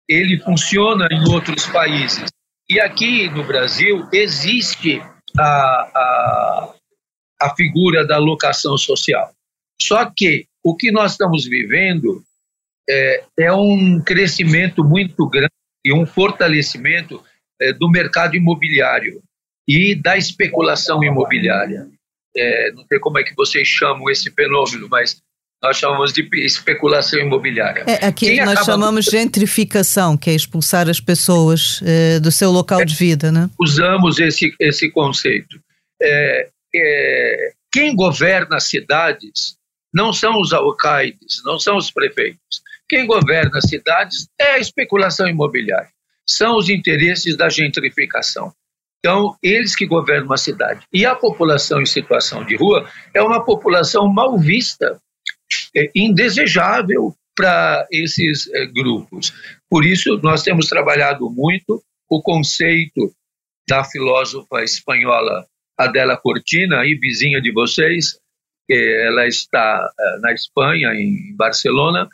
ele 0.09 0.39
funciona 0.39 1.09
em 1.11 1.29
outros 1.33 1.67
países. 1.67 2.25
E 2.69 2.81
aqui 2.81 3.29
no 3.31 3.45
Brasil 3.45 4.09
existe 4.13 5.01
a, 5.39 5.43
a, 5.43 6.75
a 7.43 7.55
figura 7.55 8.07
da 8.07 8.19
locação 8.19 8.77
social. 8.77 9.33
Só 9.81 10.11
que 10.17 10.47
o 10.65 10.75
que 10.75 10.91
nós 10.91 11.13
estamos 11.13 11.45
vivendo 11.45 12.23
é, 12.89 13.25
é 13.39 13.53
um 13.53 14.01
crescimento 14.01 14.85
muito 14.85 15.29
grande 15.29 15.53
e 15.85 15.93
um 15.93 16.07
fortalecimento 16.07 17.23
é, 17.61 17.73
do 17.73 17.89
mercado 17.89 18.37
imobiliário 18.37 19.23
e 19.67 19.95
da 19.95 20.17
especulação 20.17 21.03
imobiliária. 21.03 21.89
É, 22.37 22.73
não 22.73 22.85
sei 22.87 22.99
como 22.99 23.19
é 23.19 23.25
que 23.25 23.35
vocês 23.35 23.67
chamam 23.67 24.11
esse 24.11 24.31
fenômeno, 24.31 24.89
mas 24.91 25.21
nós 25.63 25.79
chamamos 25.79 26.13
de 26.13 26.29
especulação 26.45 27.19
imobiliária. 27.19 27.85
É, 27.87 28.07
aqui 28.07 28.27
Quem 28.27 28.45
nós 28.45 28.65
chamamos 28.65 29.07
de 29.07 29.11
gentrificação, 29.11 30.17
que 30.17 30.31
é 30.31 30.35
expulsar 30.35 30.89
as 30.89 31.01
pessoas 31.01 31.81
é, 31.85 32.21
do 32.21 32.31
seu 32.31 32.51
local 32.51 32.85
de 32.85 32.95
vida, 32.95 33.33
né? 33.33 33.49
Usamos 33.59 34.19
esse, 34.19 34.55
esse 34.61 34.91
conceito. 34.91 35.59
É, 36.01 36.49
é, 36.75 37.53
quem 37.73 37.97
governa 37.97 38.57
as 38.57 38.65
cidades 38.65 39.57
não 39.93 40.13
são 40.13 40.39
os 40.41 40.53
alcaides, 40.53 41.43
não 41.45 41.59
são 41.59 41.79
os 41.79 41.91
prefeitos. 41.91 42.63
Quem 42.89 43.07
governa 43.07 43.59
as 43.59 43.69
cidades 43.69 44.29
é 44.39 44.53
a 44.53 44.59
especulação 44.59 45.29
imobiliária, 45.29 45.91
são 46.29 46.57
os 46.57 46.69
interesses 46.69 47.37
da 47.37 47.49
gentrificação. 47.49 48.53
Então, 48.99 49.37
eles 49.43 49.77
que 49.77 49.87
governam 49.87 50.33
a 50.33 50.37
cidade. 50.37 50.85
E 50.93 51.07
a 51.07 51.15
população 51.15 51.81
em 51.81 51.87
situação 51.87 52.45
de 52.45 52.57
rua 52.57 52.91
é 53.15 53.23
uma 53.23 53.45
população 53.45 54.09
mal 54.09 54.37
vista, 54.39 55.01
é, 55.77 55.91
indesejável 55.95 57.15
para 57.37 57.87
esses 57.93 58.49
é, 58.53 58.67
grupos. 58.67 59.33
Por 59.71 59.85
isso, 59.85 60.19
nós 60.23 60.43
temos 60.43 60.69
trabalhado 60.69 61.31
muito 61.31 61.83
o 62.09 62.23
conceito 62.23 63.13
da 63.69 63.85
filósofa 63.85 64.63
espanhola 64.63 65.47
Adela 65.79 66.17
Cortina, 66.17 66.81
aí 66.81 66.95
vizinha 66.95 67.41
de 67.41 67.53
vocês, 67.53 68.19
ela 68.69 69.27
está 69.27 69.89
é, 69.99 70.19
na 70.21 70.33
Espanha, 70.33 70.95
em 70.95 71.37
Barcelona, 71.37 72.09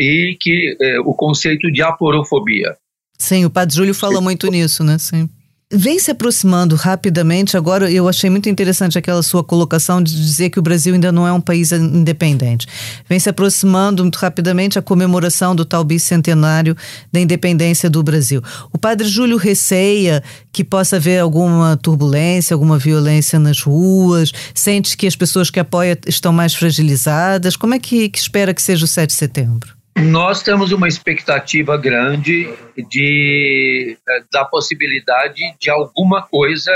e 0.00 0.34
que 0.40 0.76
é, 0.80 0.98
o 1.00 1.12
conceito 1.12 1.70
de 1.70 1.82
aporofobia. 1.82 2.74
Sim, 3.18 3.44
o 3.44 3.50
Padre 3.50 3.76
Júlio 3.76 3.94
fala 3.94 4.18
muito 4.18 4.50
nisso, 4.50 4.82
né? 4.82 4.96
Sim. 4.98 5.28
Vem 5.72 6.00
se 6.00 6.10
aproximando 6.10 6.74
rapidamente. 6.74 7.56
Agora, 7.56 7.88
eu 7.92 8.08
achei 8.08 8.28
muito 8.28 8.48
interessante 8.48 8.98
aquela 8.98 9.22
sua 9.22 9.44
colocação 9.44 10.02
de 10.02 10.16
dizer 10.16 10.50
que 10.50 10.58
o 10.58 10.62
Brasil 10.62 10.94
ainda 10.94 11.12
não 11.12 11.28
é 11.28 11.32
um 11.32 11.40
país 11.40 11.70
independente. 11.70 12.66
Vem 13.08 13.20
se 13.20 13.28
aproximando 13.28 14.02
muito 14.02 14.16
rapidamente 14.16 14.78
a 14.78 14.82
comemoração 14.82 15.54
do 15.54 15.64
tal 15.64 15.84
bicentenário 15.84 16.74
da 17.12 17.20
independência 17.20 17.88
do 17.88 18.02
Brasil. 18.02 18.42
O 18.72 18.78
padre 18.78 19.06
Júlio 19.06 19.36
receia 19.36 20.24
que 20.50 20.64
possa 20.64 20.96
haver 20.96 21.20
alguma 21.20 21.76
turbulência, 21.76 22.54
alguma 22.54 22.78
violência 22.78 23.38
nas 23.38 23.60
ruas, 23.60 24.32
sente 24.52 24.96
que 24.96 25.06
as 25.06 25.14
pessoas 25.14 25.50
que 25.50 25.60
apoia 25.60 25.96
estão 26.06 26.32
mais 26.32 26.54
fragilizadas. 26.54 27.54
Como 27.54 27.74
é 27.74 27.78
que, 27.78 28.08
que 28.08 28.18
espera 28.18 28.52
que 28.52 28.62
seja 28.62 28.86
o 28.86 28.88
7 28.88 29.10
de 29.10 29.14
setembro? 29.14 29.79
Nós 30.02 30.42
temos 30.42 30.72
uma 30.72 30.88
expectativa 30.88 31.76
grande 31.76 32.48
de, 32.88 33.98
eh, 34.08 34.24
da 34.32 34.44
possibilidade 34.44 35.42
de 35.60 35.68
alguma 35.68 36.22
coisa, 36.22 36.72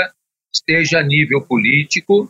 seja 0.53 0.99
a 0.99 1.03
nível 1.03 1.41
político, 1.41 2.29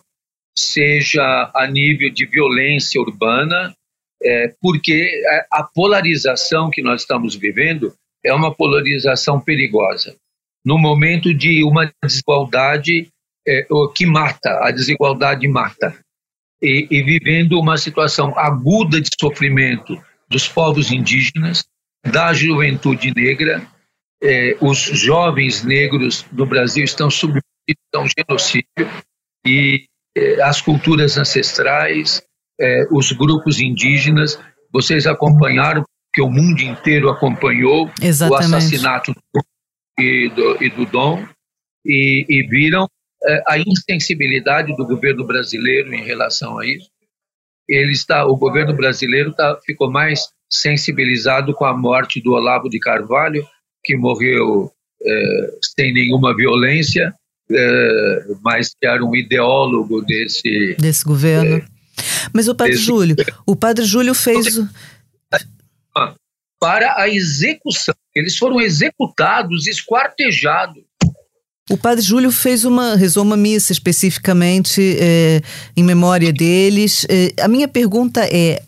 seja 0.57 1.51
a 1.53 1.67
nível 1.67 2.09
de 2.09 2.25
violência 2.25 3.01
urbana, 3.01 3.75
é, 4.23 4.53
porque 4.61 5.21
a 5.51 5.63
polarização 5.63 6.69
que 6.69 6.81
nós 6.81 7.01
estamos 7.01 7.35
vivendo 7.35 7.93
é 8.23 8.33
uma 8.33 8.53
polarização 8.53 9.39
perigosa. 9.39 10.15
No 10.63 10.77
momento 10.77 11.33
de 11.33 11.63
uma 11.63 11.91
desigualdade 12.03 13.09
é, 13.45 13.67
que 13.93 14.05
mata, 14.05 14.59
a 14.63 14.71
desigualdade 14.71 15.47
mata. 15.47 15.95
E, 16.61 16.87
e 16.89 17.03
vivendo 17.03 17.59
uma 17.59 17.77
situação 17.77 18.37
aguda 18.39 19.01
de 19.01 19.09
sofrimento 19.19 20.01
dos 20.29 20.48
povos 20.48 20.91
indígenas, 20.91 21.65
da 22.05 22.34
juventude 22.34 23.13
negra. 23.13 23.65
Eh, 24.24 24.58
os 24.62 24.79
jovens 24.79 25.63
negros 25.63 26.25
do 26.32 26.46
Brasil 26.46 26.84
estão 26.84 27.10
submetidos 27.10 27.44
a 27.94 28.00
um 28.00 28.08
genocídio 28.08 28.89
e 29.46 29.86
eh, 30.17 30.41
as 30.41 30.62
culturas 30.62 31.17
ancestrais, 31.17 32.24
eh, 32.60 32.88
os 32.91 33.12
grupos 33.12 33.60
indígenas, 33.60 34.39
vocês 34.72 35.05
acompanharam, 35.05 35.84
que 36.13 36.22
o 36.22 36.29
mundo 36.29 36.62
inteiro 36.62 37.10
acompanhou 37.10 37.91
Exatamente. 38.01 38.53
o 38.53 38.55
assassinato 38.55 39.13
do, 39.13 39.44
e, 40.00 40.29
do, 40.29 40.63
e 40.63 40.70
do 40.70 40.86
Dom 40.86 41.27
e, 41.86 42.25
e 42.29 42.48
viram 42.48 42.88
a 43.48 43.58
insensibilidade 43.58 44.74
do 44.77 44.86
governo 44.86 45.25
brasileiro 45.25 45.94
em 45.94 46.03
relação 46.03 46.60
a 46.60 46.65
isso 46.65 46.89
ele 47.67 47.91
está, 47.91 48.25
o 48.25 48.36
governo 48.36 48.75
brasileiro 48.75 49.34
tá, 49.34 49.60
ficou 49.65 49.91
mais 49.91 50.22
sensibilizado 50.50 51.53
com 51.53 51.65
a 51.65 51.75
morte 51.75 52.22
do 52.22 52.34
Olavo 52.34 52.69
de 52.69 52.79
Carvalho, 52.79 53.45
que 53.84 53.98
morreu 53.98 54.72
é, 55.01 55.50
sem 55.75 55.93
nenhuma 55.93 56.36
violência, 56.36 57.13
é, 57.51 58.25
mas 58.43 58.69
que 58.69 58.88
era 58.88 59.03
um 59.03 59.15
ideólogo 59.15 60.01
desse 60.01 60.75
desse 60.79 61.03
governo. 61.03 61.57
É, 61.57 61.65
mas 62.34 62.48
o 62.48 62.55
Padre 62.55 62.75
Júlio, 62.75 63.15
o 63.45 63.55
Padre 63.55 63.86
Júlio 63.86 64.13
fez 64.13 64.60
para 66.60 67.00
a 67.00 67.07
execução. 67.10 67.95
Eles 68.15 68.38
foram 68.38 68.62
executados, 68.62 69.67
esquartejados 69.67 70.84
o 71.69 71.77
padre 71.77 72.03
Júlio 72.03 72.31
fez 72.31 72.63
uma, 72.63 72.95
rezou 72.95 73.24
uma 73.24 73.36
missa 73.36 73.72
especificamente 73.72 74.98
é, 75.00 75.41
em 75.75 75.84
memória 75.84 76.31
deles. 76.31 77.07
É, 77.10 77.34
a 77.41 77.48
minha 77.48 77.67
pergunta 77.67 78.22
é: 78.31 78.62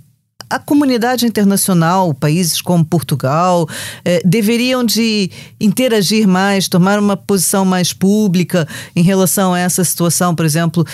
a 0.49 0.57
comunidade 0.57 1.23
internacional, 1.27 2.11
países 2.11 2.59
como 2.59 2.83
Portugal, 2.83 3.69
eh, 4.03 4.21
deveriam 4.25 4.83
de 4.83 5.29
interagir 5.59 6.27
mais, 6.27 6.67
tomar 6.67 6.97
uma 6.97 7.15
posição 7.15 7.63
mais 7.65 7.93
pública 7.93 8.67
em 8.95 9.03
relação 9.03 9.53
a 9.53 9.59
essa 9.59 9.83
situação, 9.83 10.33
por 10.33 10.45
exemplo, 10.45 10.85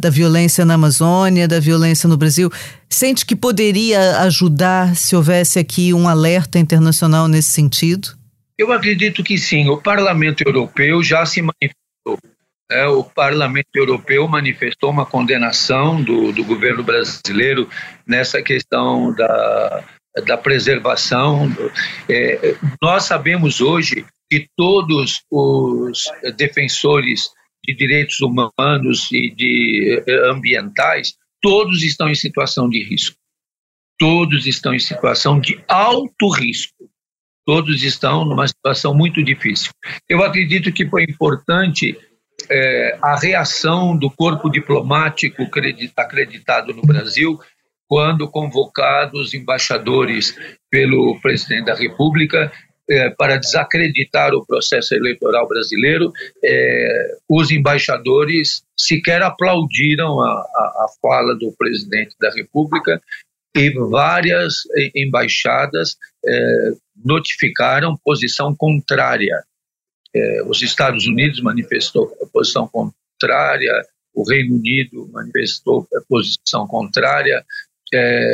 da 0.00 0.10
violência 0.10 0.64
na 0.64 0.74
Amazônia, 0.74 1.46
da 1.46 1.60
violência 1.60 2.08
no 2.08 2.16
Brasil. 2.16 2.50
Sente 2.90 3.24
que 3.24 3.36
poderia 3.36 4.20
ajudar 4.22 4.96
se 4.96 5.14
houvesse 5.14 5.60
aqui 5.60 5.94
um 5.94 6.08
alerta 6.08 6.58
internacional 6.58 7.28
nesse 7.28 7.50
sentido? 7.50 8.18
Eu 8.58 8.72
acredito 8.72 9.22
que 9.22 9.38
sim. 9.38 9.68
O 9.68 9.80
Parlamento 9.80 10.42
Europeu 10.44 11.02
já 11.02 11.24
se 11.24 11.40
manifestou. 11.40 12.18
É, 12.70 12.86
o 12.86 13.04
Parlamento 13.04 13.74
Europeu 13.74 14.26
manifestou 14.28 14.90
uma 14.90 15.06
condenação 15.06 16.02
do, 16.02 16.32
do 16.32 16.44
governo 16.44 16.82
brasileiro 16.82 17.68
nessa 18.06 18.42
questão 18.42 19.14
da, 19.14 19.84
da 20.26 20.36
preservação. 20.36 21.48
É, 22.08 22.56
nós 22.82 23.04
sabemos 23.04 23.60
hoje 23.60 24.04
que 24.30 24.46
todos 24.54 25.22
os 25.30 26.04
defensores 26.36 27.30
de 27.64 27.74
direitos 27.74 28.20
humanos 28.20 29.10
e 29.12 29.30
de 29.34 30.02
eh, 30.06 30.30
ambientais, 30.30 31.14
todos 31.40 31.82
estão 31.82 32.08
em 32.08 32.14
situação 32.14 32.68
de 32.68 32.82
risco. 32.82 33.16
Todos 33.98 34.46
estão 34.46 34.72
em 34.74 34.78
situação 34.78 35.40
de 35.40 35.62
alto 35.68 36.28
risco 36.30 36.77
todos 37.48 37.82
estão 37.82 38.26
numa 38.26 38.46
situação 38.46 38.92
muito 38.92 39.24
difícil. 39.24 39.72
Eu 40.06 40.22
acredito 40.22 40.70
que 40.70 40.86
foi 40.86 41.04
importante 41.04 41.98
é, 42.50 42.98
a 43.00 43.18
reação 43.18 43.96
do 43.96 44.10
corpo 44.10 44.50
diplomático 44.50 45.48
acreditado 45.96 46.74
no 46.74 46.82
Brasil 46.82 47.40
quando 47.88 48.28
convocados 48.28 49.32
embaixadores 49.32 50.36
pelo 50.70 51.18
presidente 51.22 51.64
da 51.64 51.74
República 51.74 52.52
é, 52.86 53.08
para 53.08 53.38
desacreditar 53.38 54.34
o 54.34 54.44
processo 54.44 54.94
eleitoral 54.94 55.48
brasileiro, 55.48 56.12
é, 56.44 57.16
os 57.26 57.50
embaixadores 57.50 58.62
sequer 58.76 59.22
aplaudiram 59.22 60.20
a, 60.20 60.32
a, 60.32 60.84
a 60.84 60.86
fala 61.00 61.34
do 61.34 61.50
presidente 61.56 62.14
da 62.20 62.30
República 62.30 63.00
e 63.54 63.70
várias 63.70 64.62
embaixadas 64.94 65.96
é, 66.24 66.72
notificaram 67.04 67.96
posição 68.04 68.54
contrária. 68.54 69.42
É, 70.14 70.42
os 70.44 70.62
Estados 70.62 71.06
Unidos 71.06 71.40
manifestou 71.40 72.08
posição 72.32 72.68
contrária, 72.68 73.72
o 74.14 74.28
Reino 74.28 74.56
Unido 74.56 75.08
manifestou 75.12 75.86
posição 76.08 76.66
contrária, 76.66 77.44
é, 77.92 78.32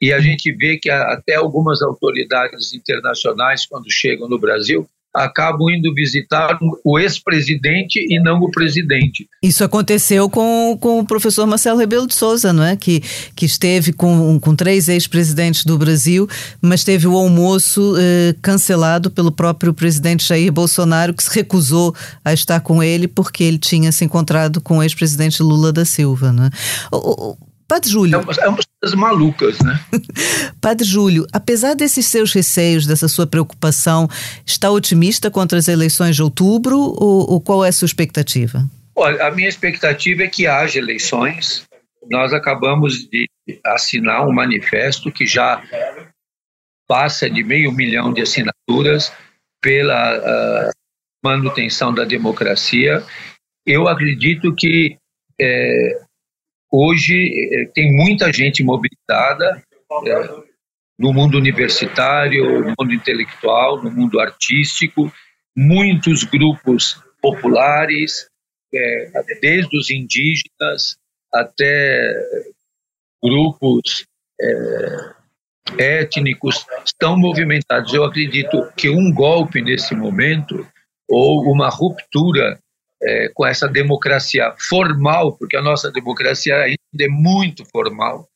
e 0.00 0.12
a 0.12 0.20
gente 0.20 0.52
vê 0.52 0.76
que 0.76 0.90
até 0.90 1.34
algumas 1.34 1.80
autoridades 1.80 2.74
internacionais, 2.74 3.66
quando 3.66 3.90
chegam 3.90 4.28
no 4.28 4.38
Brasil, 4.38 4.88
acabam 5.14 5.70
indo 5.70 5.94
visitar 5.94 6.58
o 6.84 6.98
ex-presidente 6.98 8.04
e 8.08 8.20
não 8.20 8.40
o 8.40 8.50
presidente. 8.50 9.28
Isso 9.42 9.62
aconteceu 9.62 10.28
com, 10.28 10.76
com 10.80 11.00
o 11.00 11.06
professor 11.06 11.46
Marcelo 11.46 11.78
Rebelo 11.78 12.06
de 12.06 12.14
Souza, 12.14 12.52
não 12.52 12.64
é? 12.64 12.76
Que, 12.76 13.00
que 13.36 13.46
esteve 13.46 13.92
com, 13.92 14.38
com 14.40 14.56
três 14.56 14.88
ex-presidentes 14.88 15.64
do 15.64 15.78
Brasil, 15.78 16.28
mas 16.60 16.82
teve 16.82 17.06
o 17.06 17.16
almoço 17.16 17.94
eh, 17.98 18.34
cancelado 18.42 19.10
pelo 19.10 19.30
próprio 19.30 19.72
presidente 19.72 20.26
Jair 20.26 20.52
Bolsonaro, 20.52 21.14
que 21.14 21.22
se 21.22 21.34
recusou 21.34 21.94
a 22.24 22.32
estar 22.32 22.60
com 22.60 22.82
ele 22.82 23.06
porque 23.06 23.44
ele 23.44 23.58
tinha 23.58 23.92
se 23.92 24.04
encontrado 24.04 24.60
com 24.60 24.78
o 24.78 24.82
ex-presidente 24.82 25.42
Lula 25.42 25.72
da 25.72 25.84
Silva, 25.84 26.32
não 26.32 26.44
é? 26.44 26.50
O, 26.92 27.36
Padre 27.66 27.90
Júlio. 27.90 28.14
É 28.14 28.18
umas, 28.18 28.38
é 28.38 28.48
umas 28.48 28.64
coisas 28.80 28.98
malucas, 28.98 29.58
né? 29.60 29.80
Padre 30.60 30.86
Júlio, 30.86 31.26
apesar 31.32 31.74
desses 31.74 32.06
seus 32.06 32.32
receios, 32.32 32.86
dessa 32.86 33.08
sua 33.08 33.26
preocupação, 33.26 34.08
está 34.46 34.70
otimista 34.70 35.30
contra 35.30 35.58
as 35.58 35.68
eleições 35.68 36.14
de 36.16 36.22
outubro 36.22 36.78
ou, 36.78 37.30
ou 37.32 37.40
qual 37.40 37.64
é 37.64 37.68
a 37.68 37.72
sua 37.72 37.86
expectativa? 37.86 38.64
Olha, 38.94 39.26
a 39.26 39.30
minha 39.30 39.48
expectativa 39.48 40.22
é 40.22 40.28
que 40.28 40.46
haja 40.46 40.78
eleições. 40.78 41.64
Nós 42.10 42.32
acabamos 42.32 43.08
de 43.08 43.28
assinar 43.64 44.26
um 44.26 44.32
manifesto 44.32 45.10
que 45.10 45.26
já 45.26 45.62
passa 46.86 47.28
de 47.28 47.42
meio 47.42 47.72
milhão 47.72 48.12
de 48.12 48.22
assinaturas 48.22 49.12
pela 49.60 50.18
uh, 50.18 50.70
manutenção 51.24 51.92
da 51.92 52.04
democracia. 52.04 53.02
Eu 53.66 53.88
acredito 53.88 54.54
que 54.54 54.98
é, 55.40 56.03
Hoje 56.76 57.14
eh, 57.14 57.70
tem 57.72 57.96
muita 57.96 58.32
gente 58.32 58.64
mobilizada 58.64 59.62
é, 60.06 60.42
no 60.98 61.12
mundo 61.12 61.38
universitário, 61.38 62.62
no 62.64 62.74
mundo 62.76 62.92
intelectual, 62.92 63.80
no 63.80 63.92
mundo 63.92 64.18
artístico, 64.18 65.12
muitos 65.56 66.24
grupos 66.24 67.00
populares, 67.22 68.28
é, 68.74 69.08
desde 69.40 69.78
os 69.78 69.88
indígenas 69.88 70.98
até 71.32 72.12
grupos 73.22 74.04
é, 74.40 75.14
étnicos, 75.78 76.66
estão 76.84 77.16
movimentados. 77.16 77.94
Eu 77.94 78.02
acredito 78.02 78.68
que 78.76 78.90
um 78.90 79.14
golpe 79.14 79.62
nesse 79.62 79.94
momento, 79.94 80.66
ou 81.08 81.52
uma 81.52 81.68
ruptura 81.68 82.58
é, 83.04 83.30
com 83.34 83.46
essa 83.46 83.68
democracia 83.68 84.54
formal, 84.58 85.36
porque 85.36 85.56
a 85.56 85.62
nossa 85.62 85.90
democracia 85.90 86.56
ainda 86.56 86.78
é 87.00 87.08
muito 87.08 87.64
formal, 87.66 88.28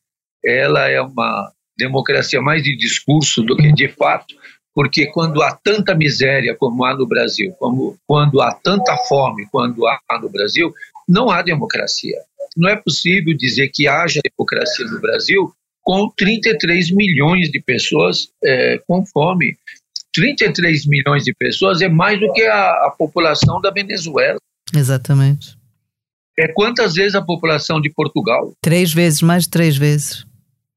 ela 0.45 0.87
é 0.87 1.01
uma 1.01 1.51
democracia 1.77 2.41
mais 2.41 2.61
de 2.61 2.77
discurso 2.77 3.41
do 3.41 3.55
que 3.55 3.71
de 3.71 3.87
fato, 3.87 4.35
porque 4.73 5.07
quando 5.07 5.41
há 5.41 5.55
tanta 5.55 5.95
miséria 5.95 6.55
como 6.55 6.85
há 6.85 6.95
no 6.95 7.07
Brasil, 7.07 7.51
como 7.59 7.97
quando 8.05 8.41
há 8.41 8.53
tanta 8.53 8.95
fome 9.07 9.47
quando 9.51 9.87
há 9.87 9.99
no 10.21 10.29
Brasil, 10.29 10.73
não 11.07 11.29
há 11.29 11.41
democracia. 11.41 12.17
Não 12.55 12.69
é 12.69 12.75
possível 12.75 13.35
dizer 13.35 13.69
que 13.73 13.87
haja 13.87 14.21
democracia 14.23 14.85
no 14.85 14.99
Brasil 15.01 15.51
com 15.81 16.09
33 16.15 16.91
milhões 16.91 17.49
de 17.49 17.59
pessoas 17.59 18.29
é, 18.43 18.79
com 18.87 19.05
fome. 19.05 19.57
33 20.13 20.85
milhões 20.85 21.23
de 21.23 21.33
pessoas 21.33 21.81
é 21.81 21.89
mais 21.89 22.19
do 22.19 22.31
que 22.33 22.43
a, 22.43 22.69
a 22.87 22.95
população 22.97 23.61
da 23.61 23.71
Venezuela. 23.71 24.39
Exatamente. 24.75 25.57
É 26.37 26.47
quantas 26.53 26.95
vezes 26.95 27.15
a 27.15 27.21
população 27.21 27.81
de 27.81 27.89
Portugal? 27.89 28.53
Três 28.61 28.93
vezes, 28.93 29.21
mais 29.21 29.43
de 29.43 29.49
três 29.49 29.75
vezes. 29.75 30.25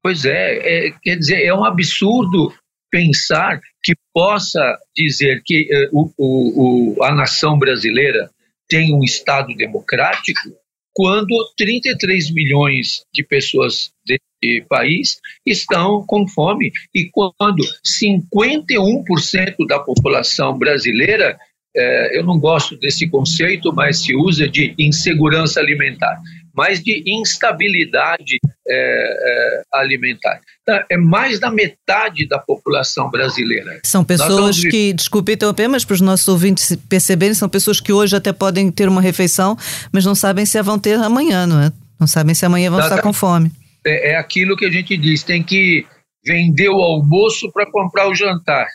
Pois 0.01 0.25
é, 0.25 0.87
é 0.87 0.91
quer 1.01 1.15
dizer, 1.15 1.43
é 1.43 1.53
um 1.53 1.63
absurdo 1.63 2.53
pensar 2.91 3.59
que 3.81 3.93
possa 4.13 4.77
dizer 4.95 5.41
que 5.43 5.67
uh, 5.91 6.11
o, 6.17 6.95
o, 6.97 7.03
a 7.03 7.15
nação 7.15 7.57
brasileira 7.57 8.29
tem 8.67 8.93
um 8.93 9.03
Estado 9.03 9.55
democrático 9.55 10.51
quando 10.93 11.35
33 11.57 12.31
milhões 12.31 13.03
de 13.11 13.23
pessoas 13.23 13.91
desse 14.05 14.61
país 14.67 15.19
estão 15.45 16.05
com 16.05 16.27
fome 16.27 16.71
e 16.93 17.09
quando 17.09 17.63
51% 17.83 19.65
da 19.67 19.79
população 19.79 20.57
brasileira 20.57 21.39
é, 21.75 22.17
eu 22.17 22.23
não 22.23 22.39
gosto 22.39 22.77
desse 22.77 23.07
conceito, 23.07 23.73
mas 23.73 24.03
se 24.03 24.15
usa 24.15 24.47
de 24.47 24.75
insegurança 24.77 25.59
alimentar, 25.59 26.19
mas 26.55 26.83
de 26.83 27.03
instabilidade 27.07 28.37
é, 28.67 28.75
é, 28.75 29.63
alimentar. 29.73 30.39
Então, 30.61 30.79
é 30.89 30.97
mais 30.97 31.39
da 31.39 31.49
metade 31.49 32.27
da 32.27 32.37
população 32.37 33.09
brasileira. 33.09 33.79
São 33.83 34.03
pessoas 34.03 34.61
que, 34.61 34.93
desculpe 34.93 35.33
interromper, 35.33 35.67
mas 35.67 35.83
para 35.83 35.95
os 35.95 36.01
nossos 36.01 36.27
ouvintes 36.27 36.75
perceberem, 36.87 37.33
são 37.33 37.49
pessoas 37.49 37.79
que 37.79 37.91
hoje 37.91 38.15
até 38.15 38.31
podem 38.31 38.71
ter 38.71 38.87
uma 38.87 39.01
refeição, 39.01 39.57
mas 39.91 40.05
não 40.05 40.13
sabem 40.13 40.45
se 40.45 40.61
vão 40.61 40.77
ter 40.77 40.99
amanhã, 40.99 41.47
não 41.47 41.59
é? 41.59 41.71
Não 41.99 42.07
sabem 42.07 42.35
se 42.35 42.45
amanhã 42.45 42.69
vão 42.69 42.79
estar 42.79 43.01
com 43.01 43.11
fome. 43.11 43.51
É, 43.85 44.11
é 44.11 44.17
aquilo 44.17 44.55
que 44.55 44.65
a 44.65 44.71
gente 44.71 44.95
diz, 44.95 45.23
tem 45.23 45.41
que 45.41 45.85
vender 46.25 46.69
o 46.69 46.79
almoço 46.79 47.51
para 47.51 47.69
comprar 47.69 48.07
o 48.07 48.15
jantar 48.15 48.67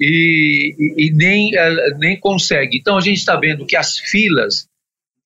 e, 0.00 0.74
e, 0.96 1.10
nem, 1.12 1.56
eh, 1.56 1.94
nem 1.96 2.18
consegue. 2.18 2.78
Então 2.78 2.96
a 2.96 3.00
gente 3.00 3.18
está 3.18 3.36
vendo 3.36 3.66
que 3.66 3.76
as 3.76 3.98
filas, 3.98 4.68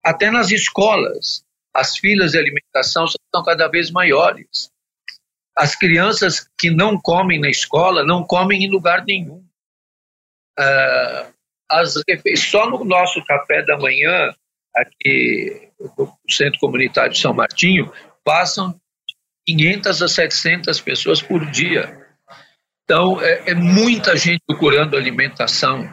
até 0.03 0.31
nas 0.31 0.51
escolas, 0.51 1.45
as 1.75 1.97
filas 1.97 2.33
de 2.33 2.39
alimentação 2.39 3.07
são 3.07 3.43
cada 3.45 3.69
vez 3.69 3.91
maiores. 3.91 4.71
As 5.57 5.77
crianças 5.77 6.49
que 6.59 6.71
não 6.71 6.99
comem 6.99 7.39
na 7.39 7.51
escola 7.51 8.05
não 8.05 8.25
comem 8.25 8.65
em 8.65 8.71
lugar 8.71 9.05
nenhum. 9.05 9.45
Uh, 10.59 11.33
as, 11.71 11.95
só 12.37 12.69
no 12.69 12.85
nosso 12.85 13.23
café 13.25 13.63
da 13.63 13.77
manhã, 13.77 14.35
aqui 14.75 15.71
no 15.99 16.19
Centro 16.29 16.59
Comunitário 16.59 17.13
de 17.13 17.19
São 17.19 17.35
Martinho, 17.35 17.93
passam 18.25 18.79
500 19.47 20.03
a 20.03 20.09
700 20.09 20.81
pessoas 20.81 21.23
por 21.23 21.45
dia. 21.51 22.02
Então, 22.85 23.21
é, 23.21 23.51
é 23.51 23.55
muita 23.55 24.17
gente 24.17 24.43
procurando 24.47 24.97
alimentação. 24.97 25.91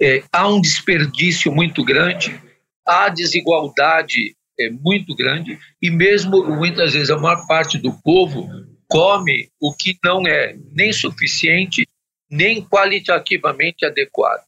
É, 0.00 0.22
há 0.32 0.48
um 0.48 0.60
desperdício 0.60 1.52
muito 1.52 1.84
grande, 1.84 2.40
há 2.86 3.08
desigualdade 3.08 4.34
é, 4.58 4.70
muito 4.70 5.14
grande, 5.14 5.58
e 5.80 5.90
mesmo 5.90 6.44
muitas 6.44 6.92
vezes 6.92 7.10
a 7.10 7.18
maior 7.18 7.46
parte 7.46 7.78
do 7.78 7.92
povo 8.02 8.48
come 8.88 9.48
o 9.60 9.74
que 9.74 9.96
não 10.02 10.26
é 10.26 10.56
nem 10.72 10.92
suficiente, 10.92 11.86
nem 12.30 12.62
qualitativamente 12.62 13.84
adequado. 13.84 14.42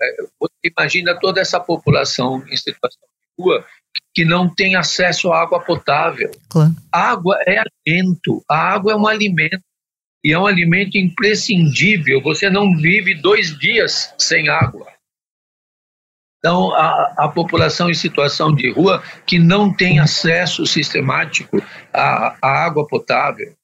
É, 0.00 0.16
você 0.38 0.72
imagina 0.76 1.18
toda 1.18 1.40
essa 1.40 1.58
população 1.58 2.44
em 2.48 2.56
situação 2.56 3.00
de 3.02 3.42
rua 3.42 3.66
que 4.14 4.24
não 4.24 4.52
tem 4.52 4.76
acesso 4.76 5.32
à 5.32 5.42
água 5.42 5.60
potável. 5.60 6.30
Claro. 6.48 6.74
Água 6.90 7.38
é 7.46 7.62
alimento, 7.86 8.44
a 8.48 8.56
água 8.56 8.92
é 8.92 8.96
um 8.96 9.06
alimento 9.06 9.62
e 10.24 10.32
é 10.32 10.38
um 10.38 10.46
alimento 10.46 10.96
imprescindível. 10.96 12.20
Você 12.22 12.48
não 12.48 12.76
vive 12.76 13.14
dois 13.14 13.58
dias 13.58 14.14
sem 14.18 14.48
água. 14.48 14.90
Então, 16.38 16.72
a, 16.74 17.14
a, 17.18 17.28
população 17.28 17.88
em 17.88 17.94
situação 17.94 18.52
de 18.52 18.70
rua 18.72 19.00
que 19.24 19.38
não 19.38 19.72
tem 19.72 20.00
acesso 20.00 20.66
sistemático 20.66 21.62
à, 21.92 22.36
à 22.42 22.64
água 22.64 22.86
potável. 22.86 23.54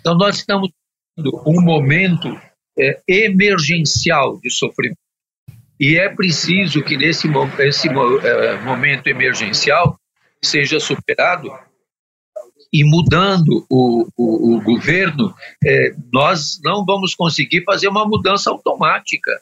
Então, 0.00 0.16
nós 0.16 0.38
estamos 0.38 0.70
um 1.46 1.60
momento 1.60 2.28
é, 2.76 3.00
emergencial 3.06 4.40
de 4.40 4.50
sofrimento. 4.50 4.98
E 5.78 5.96
é 5.96 6.08
preciso 6.08 6.82
que 6.82 6.96
nesse 6.96 7.28
esse, 7.60 7.88
é, 7.88 8.60
momento 8.62 9.06
emergencial 9.06 9.98
seja 10.42 10.80
superado 10.80 11.52
e 12.72 12.84
mudando 12.84 13.66
o, 13.68 14.08
o, 14.16 14.54
o 14.54 14.60
governo, 14.62 15.34
é, 15.64 15.94
nós 16.12 16.58
não 16.64 16.84
vamos 16.84 17.14
conseguir 17.14 17.62
fazer 17.64 17.88
uma 17.88 18.06
mudança 18.06 18.50
automática. 18.50 19.40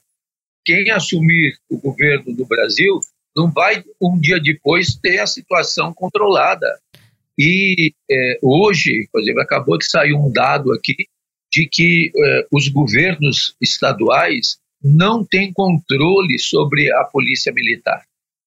Quem 0.65 0.91
assumir 0.91 1.57
o 1.71 1.79
governo 1.79 2.35
do 2.35 2.45
Brasil 2.45 3.01
não 3.37 3.51
vai 3.51 3.85
um 4.01 4.19
dia 4.19 4.41
depois 4.41 4.97
ter 4.97 5.21
a 5.21 5.27
situação 5.27 5.93
controlada. 5.95 6.67
E 7.39 7.93
é, 8.11 8.39
hoje, 8.43 9.09
por 9.13 9.23
exemplo, 9.23 9.41
acabou 9.41 9.79
de 9.79 9.87
sair 9.87 10.13
um 10.13 10.31
dado 10.31 10.73
aqui 10.73 10.97
de 11.53 11.67
que 11.67 12.13
eh, 12.17 12.47
os 12.53 12.69
governos 12.69 13.57
estaduais 13.61 14.59
não 14.83 15.25
têm 15.25 15.53
controle 15.53 16.39
sobre 16.39 16.93
a 16.93 17.05
polícia 17.05 17.53
militar, 17.53 18.05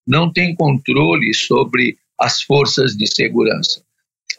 não 0.08 0.32
têm 0.32 0.56
controle 0.56 1.34
sobre 1.34 1.98
as 2.18 2.42
forças 2.42 2.96
de 2.96 3.06
segurança. 3.06 3.84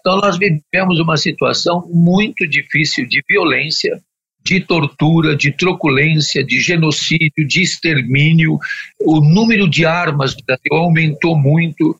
Então, 0.06 0.18
nós 0.18 0.36
vivemos 0.36 1.00
uma 1.00 1.16
situação 1.16 1.88
muito 1.90 2.46
difícil 2.46 3.08
de 3.08 3.22
violência, 3.26 4.02
de 4.44 4.60
tortura, 4.60 5.34
de 5.34 5.50
truculência, 5.50 6.44
de 6.44 6.60
genocídio, 6.60 7.48
de 7.48 7.62
extermínio. 7.62 8.58
O 9.00 9.20
número 9.22 9.66
de 9.66 9.86
armas 9.86 10.34
do 10.34 10.44
Brasil 10.44 10.74
aumentou 10.74 11.34
muito. 11.34 11.98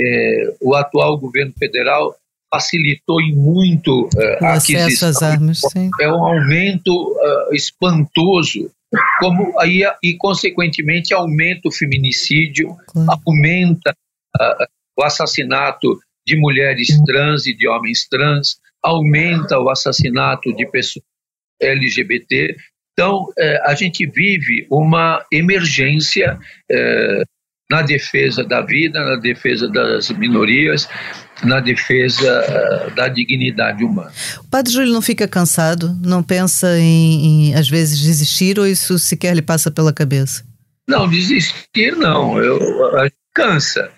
É, 0.00 0.54
o 0.58 0.74
atual 0.74 1.18
governo 1.18 1.52
federal 1.58 2.16
facilitou 2.50 3.20
em 3.20 3.34
muito 3.34 4.06
uh, 4.06 4.42
o 4.42 4.46
acesso 4.46 5.04
às 5.04 5.22
armas. 5.22 5.60
Sim. 5.70 5.90
É 6.00 6.08
um 6.08 6.24
aumento 6.24 6.90
uh, 6.90 7.54
espantoso, 7.54 8.70
como 9.20 9.52
aí 9.60 9.82
e 10.02 10.16
consequentemente 10.16 11.12
aumenta 11.12 11.68
o 11.68 11.72
feminicídio, 11.72 12.74
claro. 12.86 13.20
aumenta 13.26 13.94
uh, 14.40 14.66
o 14.96 15.04
assassinato 15.04 16.00
de 16.26 16.36
mulheres 16.36 16.88
trans 17.04 17.46
e 17.46 17.54
de 17.54 17.68
homens 17.68 18.06
trans, 18.08 18.56
aumenta 18.82 19.58
o 19.58 19.68
assassinato 19.68 20.54
de 20.54 20.66
pessoas 20.66 21.04
LGBT. 21.60 22.56
Então, 22.92 23.26
eh, 23.38 23.60
a 23.64 23.74
gente 23.74 24.06
vive 24.06 24.66
uma 24.70 25.24
emergência 25.32 26.38
eh, 26.70 27.22
na 27.70 27.82
defesa 27.82 28.44
da 28.44 28.60
vida, 28.60 29.02
na 29.02 29.16
defesa 29.16 29.68
das 29.68 30.10
minorias, 30.10 30.88
na 31.42 31.60
defesa 31.60 32.28
eh, 32.28 32.90
da 32.94 33.08
dignidade 33.08 33.82
humana. 33.82 34.12
O 34.40 34.48
padre 34.48 34.72
Júlio 34.72 34.92
não 34.92 35.02
fica 35.02 35.26
cansado? 35.26 35.96
Não 36.04 36.22
pensa 36.22 36.78
em, 36.78 37.50
em, 37.50 37.54
às 37.54 37.68
vezes, 37.68 37.98
desistir 37.98 38.58
ou 38.58 38.66
isso 38.66 38.98
sequer 38.98 39.34
lhe 39.34 39.42
passa 39.42 39.70
pela 39.70 39.92
cabeça? 39.92 40.44
Não, 40.86 41.08
desistir 41.08 41.96
não. 41.96 42.38
Eu, 42.38 42.60
cansa, 43.34 43.90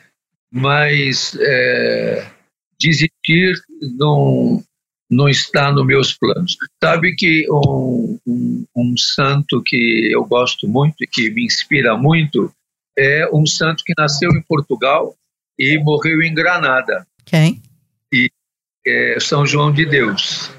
mas 0.52 1.36
é, 1.40 2.30
desistir 2.78 3.54
não, 3.98 4.62
não 5.10 5.28
está 5.28 5.72
nos 5.72 5.86
meus 5.86 6.16
planos. 6.16 6.56
Sabe 6.82 7.14
que 7.14 7.46
um, 7.50 8.18
um, 8.26 8.66
um, 8.76 8.96
santo 8.96 9.62
que 9.64 10.10
eu 10.12 10.24
gosto 10.24 10.68
muito 10.68 10.96
e 11.02 11.06
que 11.06 11.30
me 11.30 11.44
inspira 11.44 11.96
muito 11.96 12.52
é 12.98 13.28
um 13.32 13.44
santo 13.46 13.84
que 13.84 13.92
nasceu 13.98 14.30
em 14.30 14.42
Portugal 14.42 15.14
e 15.58 15.78
morreu 15.78 16.22
em 16.22 16.34
Granada. 16.34 17.06
Quem? 17.24 17.62
E 18.12 18.30
é 18.86 19.18
São 19.20 19.44
João 19.46 19.72
de 19.72 19.84
Deus. 19.84 20.50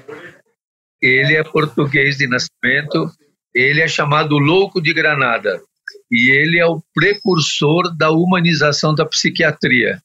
Ele 1.00 1.36
é 1.36 1.44
português 1.44 2.18
de 2.18 2.26
nascimento, 2.26 3.10
ele 3.54 3.80
é 3.80 3.88
chamado 3.88 4.36
Louco 4.36 4.80
de 4.80 4.92
Granada 4.92 5.62
e 6.10 6.30
ele 6.30 6.58
é 6.58 6.66
o 6.66 6.82
precursor 6.94 7.94
da 7.96 8.10
humanização 8.10 8.94
da 8.94 9.04
psiquiatria. 9.04 10.00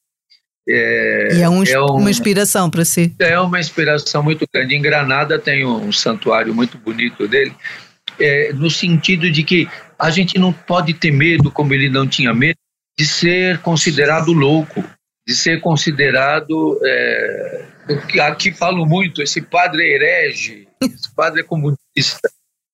É, 0.66 1.28
e 1.32 1.42
é, 1.42 1.48
um, 1.48 1.62
é 1.62 1.80
um, 1.80 1.96
uma 1.96 2.10
inspiração 2.10 2.70
para 2.70 2.84
si. 2.84 3.14
É 3.18 3.38
uma 3.38 3.60
inspiração 3.60 4.22
muito 4.22 4.46
grande. 4.52 4.74
Em 4.74 4.82
Granada 4.82 5.38
tem 5.38 5.64
um 5.64 5.92
santuário 5.92 6.54
muito 6.54 6.78
bonito 6.78 7.28
dele, 7.28 7.54
é, 8.18 8.52
no 8.52 8.70
sentido 8.70 9.30
de 9.30 9.42
que 9.42 9.68
a 9.98 10.10
gente 10.10 10.38
não 10.38 10.52
pode 10.52 10.94
ter 10.94 11.10
medo, 11.10 11.50
como 11.50 11.74
ele 11.74 11.88
não 11.88 12.06
tinha 12.06 12.32
medo, 12.32 12.58
de 12.98 13.04
ser 13.04 13.58
considerado 13.58 14.32
louco, 14.32 14.82
de 15.26 15.34
ser 15.34 15.60
considerado. 15.60 16.80
É, 16.82 17.64
aqui 18.22 18.52
falo 18.52 18.86
muito, 18.86 19.22
esse 19.22 19.42
padre 19.42 19.82
é 19.82 19.94
herege, 19.94 20.66
esse 20.82 21.14
padre 21.14 21.40
é 21.40 21.44
comunista. 21.44 22.28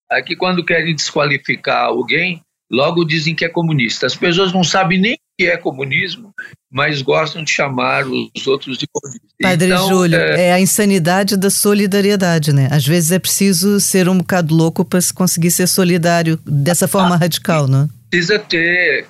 Aqui, 0.08 0.34
quando 0.34 0.64
querem 0.64 0.94
desqualificar 0.94 1.84
alguém, 1.84 2.42
logo 2.70 3.04
dizem 3.04 3.34
que 3.34 3.44
é 3.44 3.48
comunista. 3.48 4.06
As 4.06 4.14
pessoas 4.14 4.52
não 4.52 4.62
sabem 4.62 5.00
nem 5.00 5.14
o 5.14 5.16
que 5.38 5.46
é 5.46 5.56
comunismo, 5.56 6.32
mas 6.70 7.02
gostam 7.02 7.42
de 7.42 7.50
chamar 7.50 8.06
os 8.06 8.46
outros 8.46 8.78
de 8.78 8.86
comunistas. 8.92 9.30
Padre 9.42 9.66
então, 9.66 9.88
Júlio, 9.88 10.18
é... 10.18 10.48
é... 10.48 10.52
a 10.52 10.60
insanidade 10.60 11.36
da 11.36 11.50
solidariedade, 11.50 12.52
né? 12.52 12.68
Às 12.70 12.86
vezes 12.86 13.10
é 13.10 13.18
preciso 13.18 13.80
ser 13.80 14.08
um 14.08 14.18
bocado 14.18 14.54
louco 14.54 14.84
para 14.84 15.00
se 15.00 15.12
conseguir 15.12 15.50
ser 15.50 15.66
solidário 15.66 16.38
dessa 16.46 16.86
forma 16.86 17.16
ah, 17.16 17.18
radical, 17.18 17.66
não? 17.66 17.88
Precisa 18.08 18.38
ter, 18.38 19.06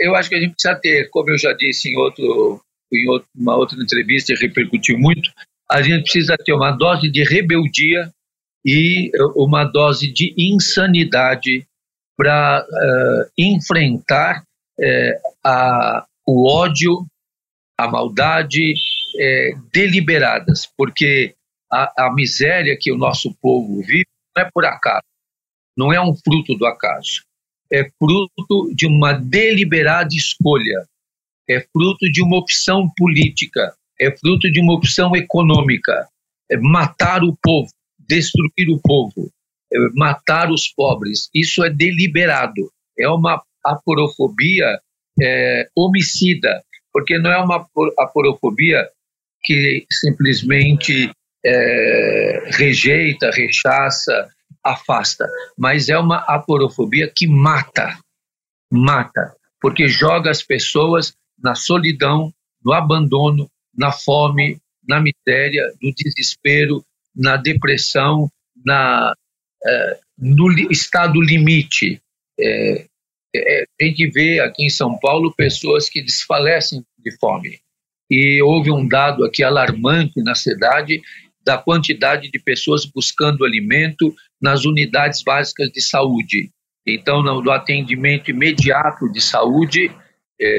eu 0.00 0.14
acho 0.16 0.28
que 0.28 0.34
a 0.34 0.40
gente 0.40 0.54
precisa 0.54 0.74
ter, 0.74 1.08
como 1.10 1.30
eu 1.30 1.38
já 1.38 1.52
disse 1.52 1.88
em 1.88 1.96
outro, 1.96 2.60
em 2.92 3.08
outro, 3.08 3.28
uma 3.36 3.56
outra 3.56 3.80
entrevista 3.80 4.34
repercutiu 4.40 4.98
muito, 4.98 5.30
a 5.70 5.80
gente 5.82 6.02
precisa 6.02 6.36
ter 6.36 6.52
uma 6.52 6.72
dose 6.72 7.08
de 7.10 7.22
rebeldia 7.22 8.10
e 8.64 9.10
uma 9.36 9.64
dose 9.64 10.12
de 10.12 10.34
insanidade 10.36 11.64
para 12.20 12.62
uh, 12.62 13.30
enfrentar 13.38 14.42
uh, 14.78 15.30
a, 15.42 16.04
o 16.26 16.46
ódio, 16.46 17.06
a 17.78 17.88
maldade 17.88 18.74
uh, 18.74 19.70
deliberadas, 19.72 20.70
porque 20.76 21.34
a, 21.72 22.08
a 22.08 22.12
miséria 22.12 22.76
que 22.78 22.92
o 22.92 22.98
nosso 22.98 23.34
povo 23.40 23.80
vive 23.80 24.04
não 24.36 24.44
é 24.44 24.50
por 24.52 24.66
acaso, 24.66 25.06
não 25.74 25.90
é 25.94 25.98
um 25.98 26.14
fruto 26.14 26.54
do 26.56 26.66
acaso, 26.66 27.22
é 27.72 27.88
fruto 27.98 28.70
de 28.74 28.86
uma 28.86 29.14
deliberada 29.14 30.14
escolha, 30.14 30.86
é 31.48 31.64
fruto 31.72 32.04
de 32.12 32.22
uma 32.22 32.36
opção 32.36 32.86
política, 32.98 33.74
é 33.98 34.14
fruto 34.14 34.52
de 34.52 34.60
uma 34.60 34.74
opção 34.74 35.16
econômica, 35.16 36.06
é 36.50 36.58
matar 36.58 37.24
o 37.24 37.34
povo, 37.42 37.70
destruir 37.98 38.68
o 38.68 38.78
povo, 38.78 39.32
matar 39.94 40.50
os 40.50 40.68
pobres. 40.68 41.28
Isso 41.34 41.64
é 41.64 41.70
deliberado. 41.70 42.70
É 42.98 43.08
uma 43.08 43.42
aporofobia 43.64 44.80
é, 45.22 45.68
homicida, 45.76 46.62
porque 46.92 47.18
não 47.18 47.30
é 47.30 47.38
uma 47.38 47.66
aporofobia 47.98 48.88
que 49.42 49.86
simplesmente 49.90 51.10
é, 51.44 52.50
rejeita, 52.52 53.30
rechaça, 53.30 54.28
afasta, 54.62 55.26
mas 55.56 55.88
é 55.88 55.98
uma 55.98 56.18
aporofobia 56.18 57.10
que 57.14 57.26
mata, 57.26 57.98
mata, 58.70 59.34
porque 59.60 59.88
joga 59.88 60.30
as 60.30 60.42
pessoas 60.42 61.14
na 61.38 61.54
solidão, 61.54 62.32
no 62.62 62.72
abandono, 62.72 63.50
na 63.74 63.90
fome, 63.90 64.58
na 64.86 65.00
miséria, 65.00 65.62
no 65.80 65.92
desespero, 65.94 66.84
na 67.14 67.36
depressão, 67.36 68.30
na 68.64 69.14
é, 69.14 69.14
no 70.18 70.50
estado 70.70 71.20
limite. 71.20 72.00
É, 72.38 72.86
é, 73.34 73.64
a 73.80 73.84
gente 73.84 74.10
vê 74.10 74.40
aqui 74.40 74.64
em 74.64 74.70
São 74.70 74.98
Paulo 74.98 75.34
pessoas 75.34 75.88
que 75.88 76.02
desfalecem 76.02 76.84
de 76.98 77.16
fome. 77.18 77.60
E 78.10 78.42
houve 78.42 78.70
um 78.70 78.86
dado 78.86 79.24
aqui 79.24 79.42
alarmante 79.42 80.20
na 80.22 80.34
cidade 80.34 81.00
da 81.42 81.56
quantidade 81.56 82.30
de 82.30 82.38
pessoas 82.38 82.84
buscando 82.84 83.44
alimento 83.44 84.14
nas 84.40 84.64
unidades 84.64 85.22
básicas 85.22 85.70
de 85.70 85.80
saúde. 85.80 86.50
Então, 86.86 87.22
no 87.22 87.50
atendimento 87.50 88.30
imediato 88.30 89.10
de 89.10 89.20
saúde, 89.20 89.90
é, 90.40 90.58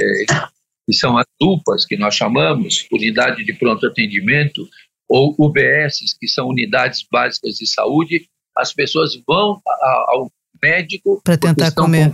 que 0.88 0.94
são 0.94 1.18
as 1.18 1.26
UPAs, 1.42 1.86
que 1.86 1.98
nós 1.98 2.16
chamamos, 2.16 2.88
unidade 2.92 3.44
de 3.44 3.54
pronto 3.54 3.86
atendimento, 3.86 4.68
ou 5.08 5.36
UBSs, 5.38 6.18
que 6.18 6.28
são 6.28 6.48
unidades 6.48 7.06
básicas 7.12 7.56
de 7.58 7.68
saúde, 7.68 8.30
as 8.62 8.74
pessoas 8.74 9.12
vão 9.28 9.62
ao 10.10 10.32
médico 10.62 11.22
para 11.24 11.38
tentar 11.38 11.72
comer. 11.72 12.14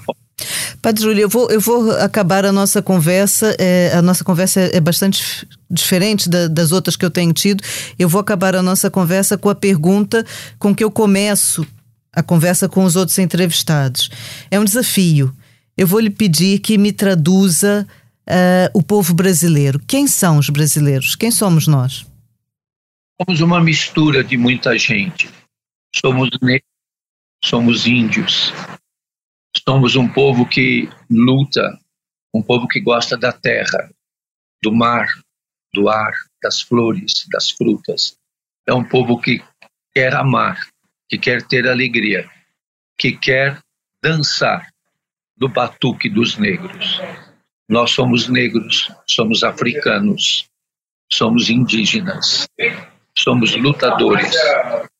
Padre 0.81 1.01
Júlio, 1.01 1.21
eu 1.21 1.29
vou, 1.29 1.49
eu 1.49 1.59
vou 1.59 1.91
acabar 1.91 2.45
a 2.45 2.51
nossa 2.51 2.81
conversa. 2.81 3.55
É, 3.59 3.91
a 3.93 4.01
nossa 4.01 4.23
conversa 4.23 4.61
é 4.73 4.79
bastante 4.79 5.47
diferente 5.69 6.29
da, 6.29 6.47
das 6.47 6.71
outras 6.71 6.95
que 6.95 7.03
eu 7.03 7.09
tenho 7.09 7.33
tido. 7.33 7.63
Eu 7.97 8.07
vou 8.07 8.21
acabar 8.21 8.55
a 8.55 8.61
nossa 8.61 8.89
conversa 8.89 9.37
com 9.37 9.49
a 9.49 9.55
pergunta 9.55 10.25
com 10.59 10.75
que 10.75 10.83
eu 10.83 10.91
começo 10.91 11.65
a 12.13 12.23
conversa 12.23 12.67
com 12.69 12.83
os 12.83 12.95
outros 12.95 13.17
entrevistados. 13.19 14.09
É 14.49 14.59
um 14.59 14.63
desafio. 14.63 15.33
Eu 15.75 15.85
vou 15.85 15.99
lhe 15.99 16.09
pedir 16.09 16.59
que 16.59 16.77
me 16.77 16.91
traduza 16.91 17.85
uh, 18.27 18.69
o 18.73 18.81
povo 18.81 19.13
brasileiro. 19.13 19.79
Quem 19.87 20.07
são 20.07 20.37
os 20.37 20.49
brasileiros? 20.49 21.15
Quem 21.15 21.29
somos 21.29 21.67
nós? 21.67 22.05
Somos 23.21 23.41
uma 23.41 23.61
mistura 23.61 24.23
de 24.23 24.37
muita 24.37 24.77
gente. 24.77 25.29
Somos 25.99 26.29
negros, 26.43 26.69
somos 27.43 27.87
índios, 27.87 28.53
somos 29.67 29.95
um 29.95 30.07
povo 30.07 30.47
que 30.47 30.87
luta, 31.09 31.75
um 32.31 32.43
povo 32.43 32.67
que 32.67 32.79
gosta 32.79 33.17
da 33.17 33.31
terra, 33.31 33.89
do 34.61 34.71
mar, 34.71 35.07
do 35.73 35.89
ar, 35.89 36.13
das 36.41 36.61
flores, 36.61 37.25
das 37.31 37.49
frutas. 37.49 38.15
É 38.67 38.73
um 38.73 38.83
povo 38.83 39.19
que 39.19 39.43
quer 39.91 40.13
amar, 40.13 40.59
que 41.09 41.17
quer 41.17 41.41
ter 41.47 41.67
alegria, 41.67 42.29
que 42.95 43.13
quer 43.17 43.59
dançar 44.03 44.67
do 45.35 45.49
batuque 45.49 46.09
dos 46.09 46.37
negros. 46.37 47.01
Nós 47.67 47.89
somos 47.89 48.27
negros, 48.27 48.91
somos 49.07 49.43
africanos, 49.43 50.47
somos 51.11 51.49
indígenas, 51.49 52.47
somos 53.17 53.55
lutadores, 53.55 54.35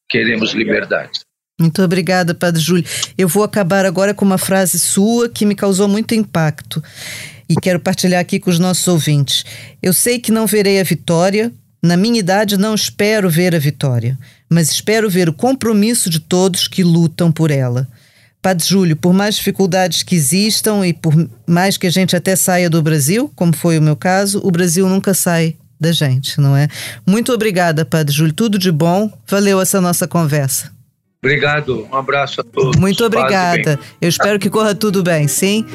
queremos 0.09 0.53
liberdade. 0.53 1.19
Muito 1.59 1.81
obrigada, 1.81 2.35
Padre 2.35 2.61
Júlio. 2.61 2.85
Eu 3.17 3.27
vou 3.27 3.43
acabar 3.43 3.85
agora 3.85 4.13
com 4.13 4.23
uma 4.23 4.37
frase 4.37 4.79
sua 4.79 5.27
que 5.27 5.45
me 5.45 5.55
causou 5.55 5.87
muito 5.87 6.13
impacto 6.13 6.83
e 7.49 7.55
quero 7.55 7.79
partilhar 7.79 8.21
aqui 8.21 8.39
com 8.39 8.49
os 8.49 8.59
nossos 8.59 8.87
ouvintes. 8.87 9.43
Eu 9.81 9.91
sei 9.91 10.19
que 10.19 10.31
não 10.31 10.45
verei 10.45 10.79
a 10.79 10.83
vitória, 10.83 11.51
na 11.83 11.97
minha 11.97 12.19
idade 12.19 12.57
não 12.57 12.75
espero 12.75 13.29
ver 13.29 13.55
a 13.55 13.59
vitória, 13.59 14.17
mas 14.49 14.69
espero 14.69 15.09
ver 15.09 15.29
o 15.29 15.33
compromisso 15.33 16.09
de 16.09 16.19
todos 16.19 16.67
que 16.67 16.83
lutam 16.83 17.31
por 17.31 17.49
ela. 17.49 17.87
Padre 18.39 18.67
Júlio, 18.67 18.95
por 18.95 19.13
mais 19.13 19.35
dificuldades 19.35 20.03
que 20.03 20.15
existam 20.15 20.85
e 20.85 20.93
por 20.93 21.13
mais 21.47 21.75
que 21.75 21.87
a 21.87 21.89
gente 21.91 22.15
até 22.15 22.35
saia 22.35 22.69
do 22.69 22.83
Brasil, 22.83 23.31
como 23.35 23.55
foi 23.55 23.79
o 23.79 23.81
meu 23.81 23.95
caso, 23.95 24.39
o 24.43 24.51
Brasil 24.51 24.87
nunca 24.87 25.13
sai 25.13 25.55
da 25.79 25.91
gente, 25.91 26.39
não 26.39 26.55
é? 26.55 26.67
Muito 27.05 27.31
obrigada, 27.33 27.85
Padre 27.85 28.13
Júlio. 28.13 28.33
Tudo 28.33 28.57
de 28.57 28.71
bom. 28.71 29.11
Valeu 29.27 29.61
essa 29.61 29.79
nossa 29.79 30.07
conversa. 30.07 30.71
Obrigado. 31.21 31.87
Um 31.91 31.95
abraço 31.95 32.41
a 32.41 32.43
todos. 32.43 32.79
Muito 32.79 33.03
obrigada. 33.03 33.79
Eu 33.99 34.07
espero 34.07 34.39
que 34.39 34.49
corra 34.49 34.75
tudo 34.75 35.01
bem, 35.03 35.27
sim? 35.27 35.65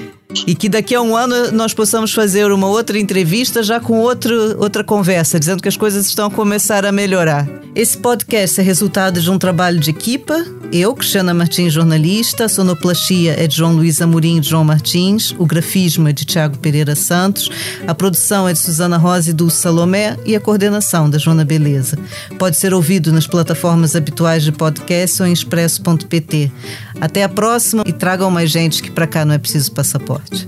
E 0.47 0.55
que 0.55 0.69
daqui 0.69 0.95
a 0.95 1.03
um 1.03 1.17
ano 1.17 1.53
nós 1.53 1.75
possamos 1.75 2.13
fazer 2.13 2.51
uma 2.51 2.67
outra 2.67 2.99
entrevista 2.99 3.63
já 3.63 3.79
com 3.79 3.99
outro, 3.99 4.35
outra 4.59 4.83
conversa, 4.83 5.39
dizendo 5.39 5.63
que 5.63 5.69
as 5.69 5.77
coisas 5.77 6.07
estão 6.07 6.27
a 6.27 6.31
começar 6.31 6.85
a 6.85 6.93
melhorar. 6.93 7.49
Esse 7.75 7.97
podcast 7.97 8.61
é 8.61 8.63
resultado 8.63 9.21
de 9.21 9.31
um 9.31 9.39
trabalho 9.39 9.81
de 9.81 9.91
equipa. 9.91 10.45
Eu, 10.71 10.95
Cristiana 10.95 11.33
Martins, 11.33 11.73
jornalista, 11.73 12.45
a 12.45 12.49
sonoplastia 12.49 13.35
é 13.39 13.47
de 13.47 13.57
João 13.57 13.75
Luiz 13.75 14.01
Amorim 14.01 14.41
e 14.41 14.43
João 14.43 14.65
Martins, 14.65 15.35
o 15.39 15.47
grafismo 15.47 16.09
é 16.09 16.13
de 16.13 16.25
Tiago 16.25 16.59
Pereira 16.59 16.95
Santos, 16.95 17.51
a 17.87 17.95
produção 17.95 18.49
é 18.49 18.53
de 18.53 18.59
Suzana 18.59 18.97
Rosa 18.97 19.31
e 19.31 19.33
Dulce 19.33 19.59
Salomé 19.59 20.17
e 20.25 20.35
a 20.35 20.41
coordenação 20.41 21.09
da 21.09 21.19
Joana 21.19 21.45
Beleza. 21.45 21.99
Pode 22.39 22.57
ser 22.57 22.73
ouvido 22.73 23.13
nas 23.13 23.27
plataformas 23.27 23.95
habituais 23.97 24.45
de 24.45 24.53
podcast 24.53 25.23
ou 25.23 25.29
em 25.29 25.33
expresso.pt. 25.33 26.53
Até 27.01 27.23
a 27.25 27.29
próxima 27.29 27.83
e 27.87 27.93
tragam 27.93 28.31
mais 28.31 28.51
gente 28.51 28.83
que 28.83 28.91
para 28.91 29.07
cá 29.07 29.25
não 29.25 29.35
é 29.35 29.39
preciso 29.39 29.73
passaporte. 29.73 30.47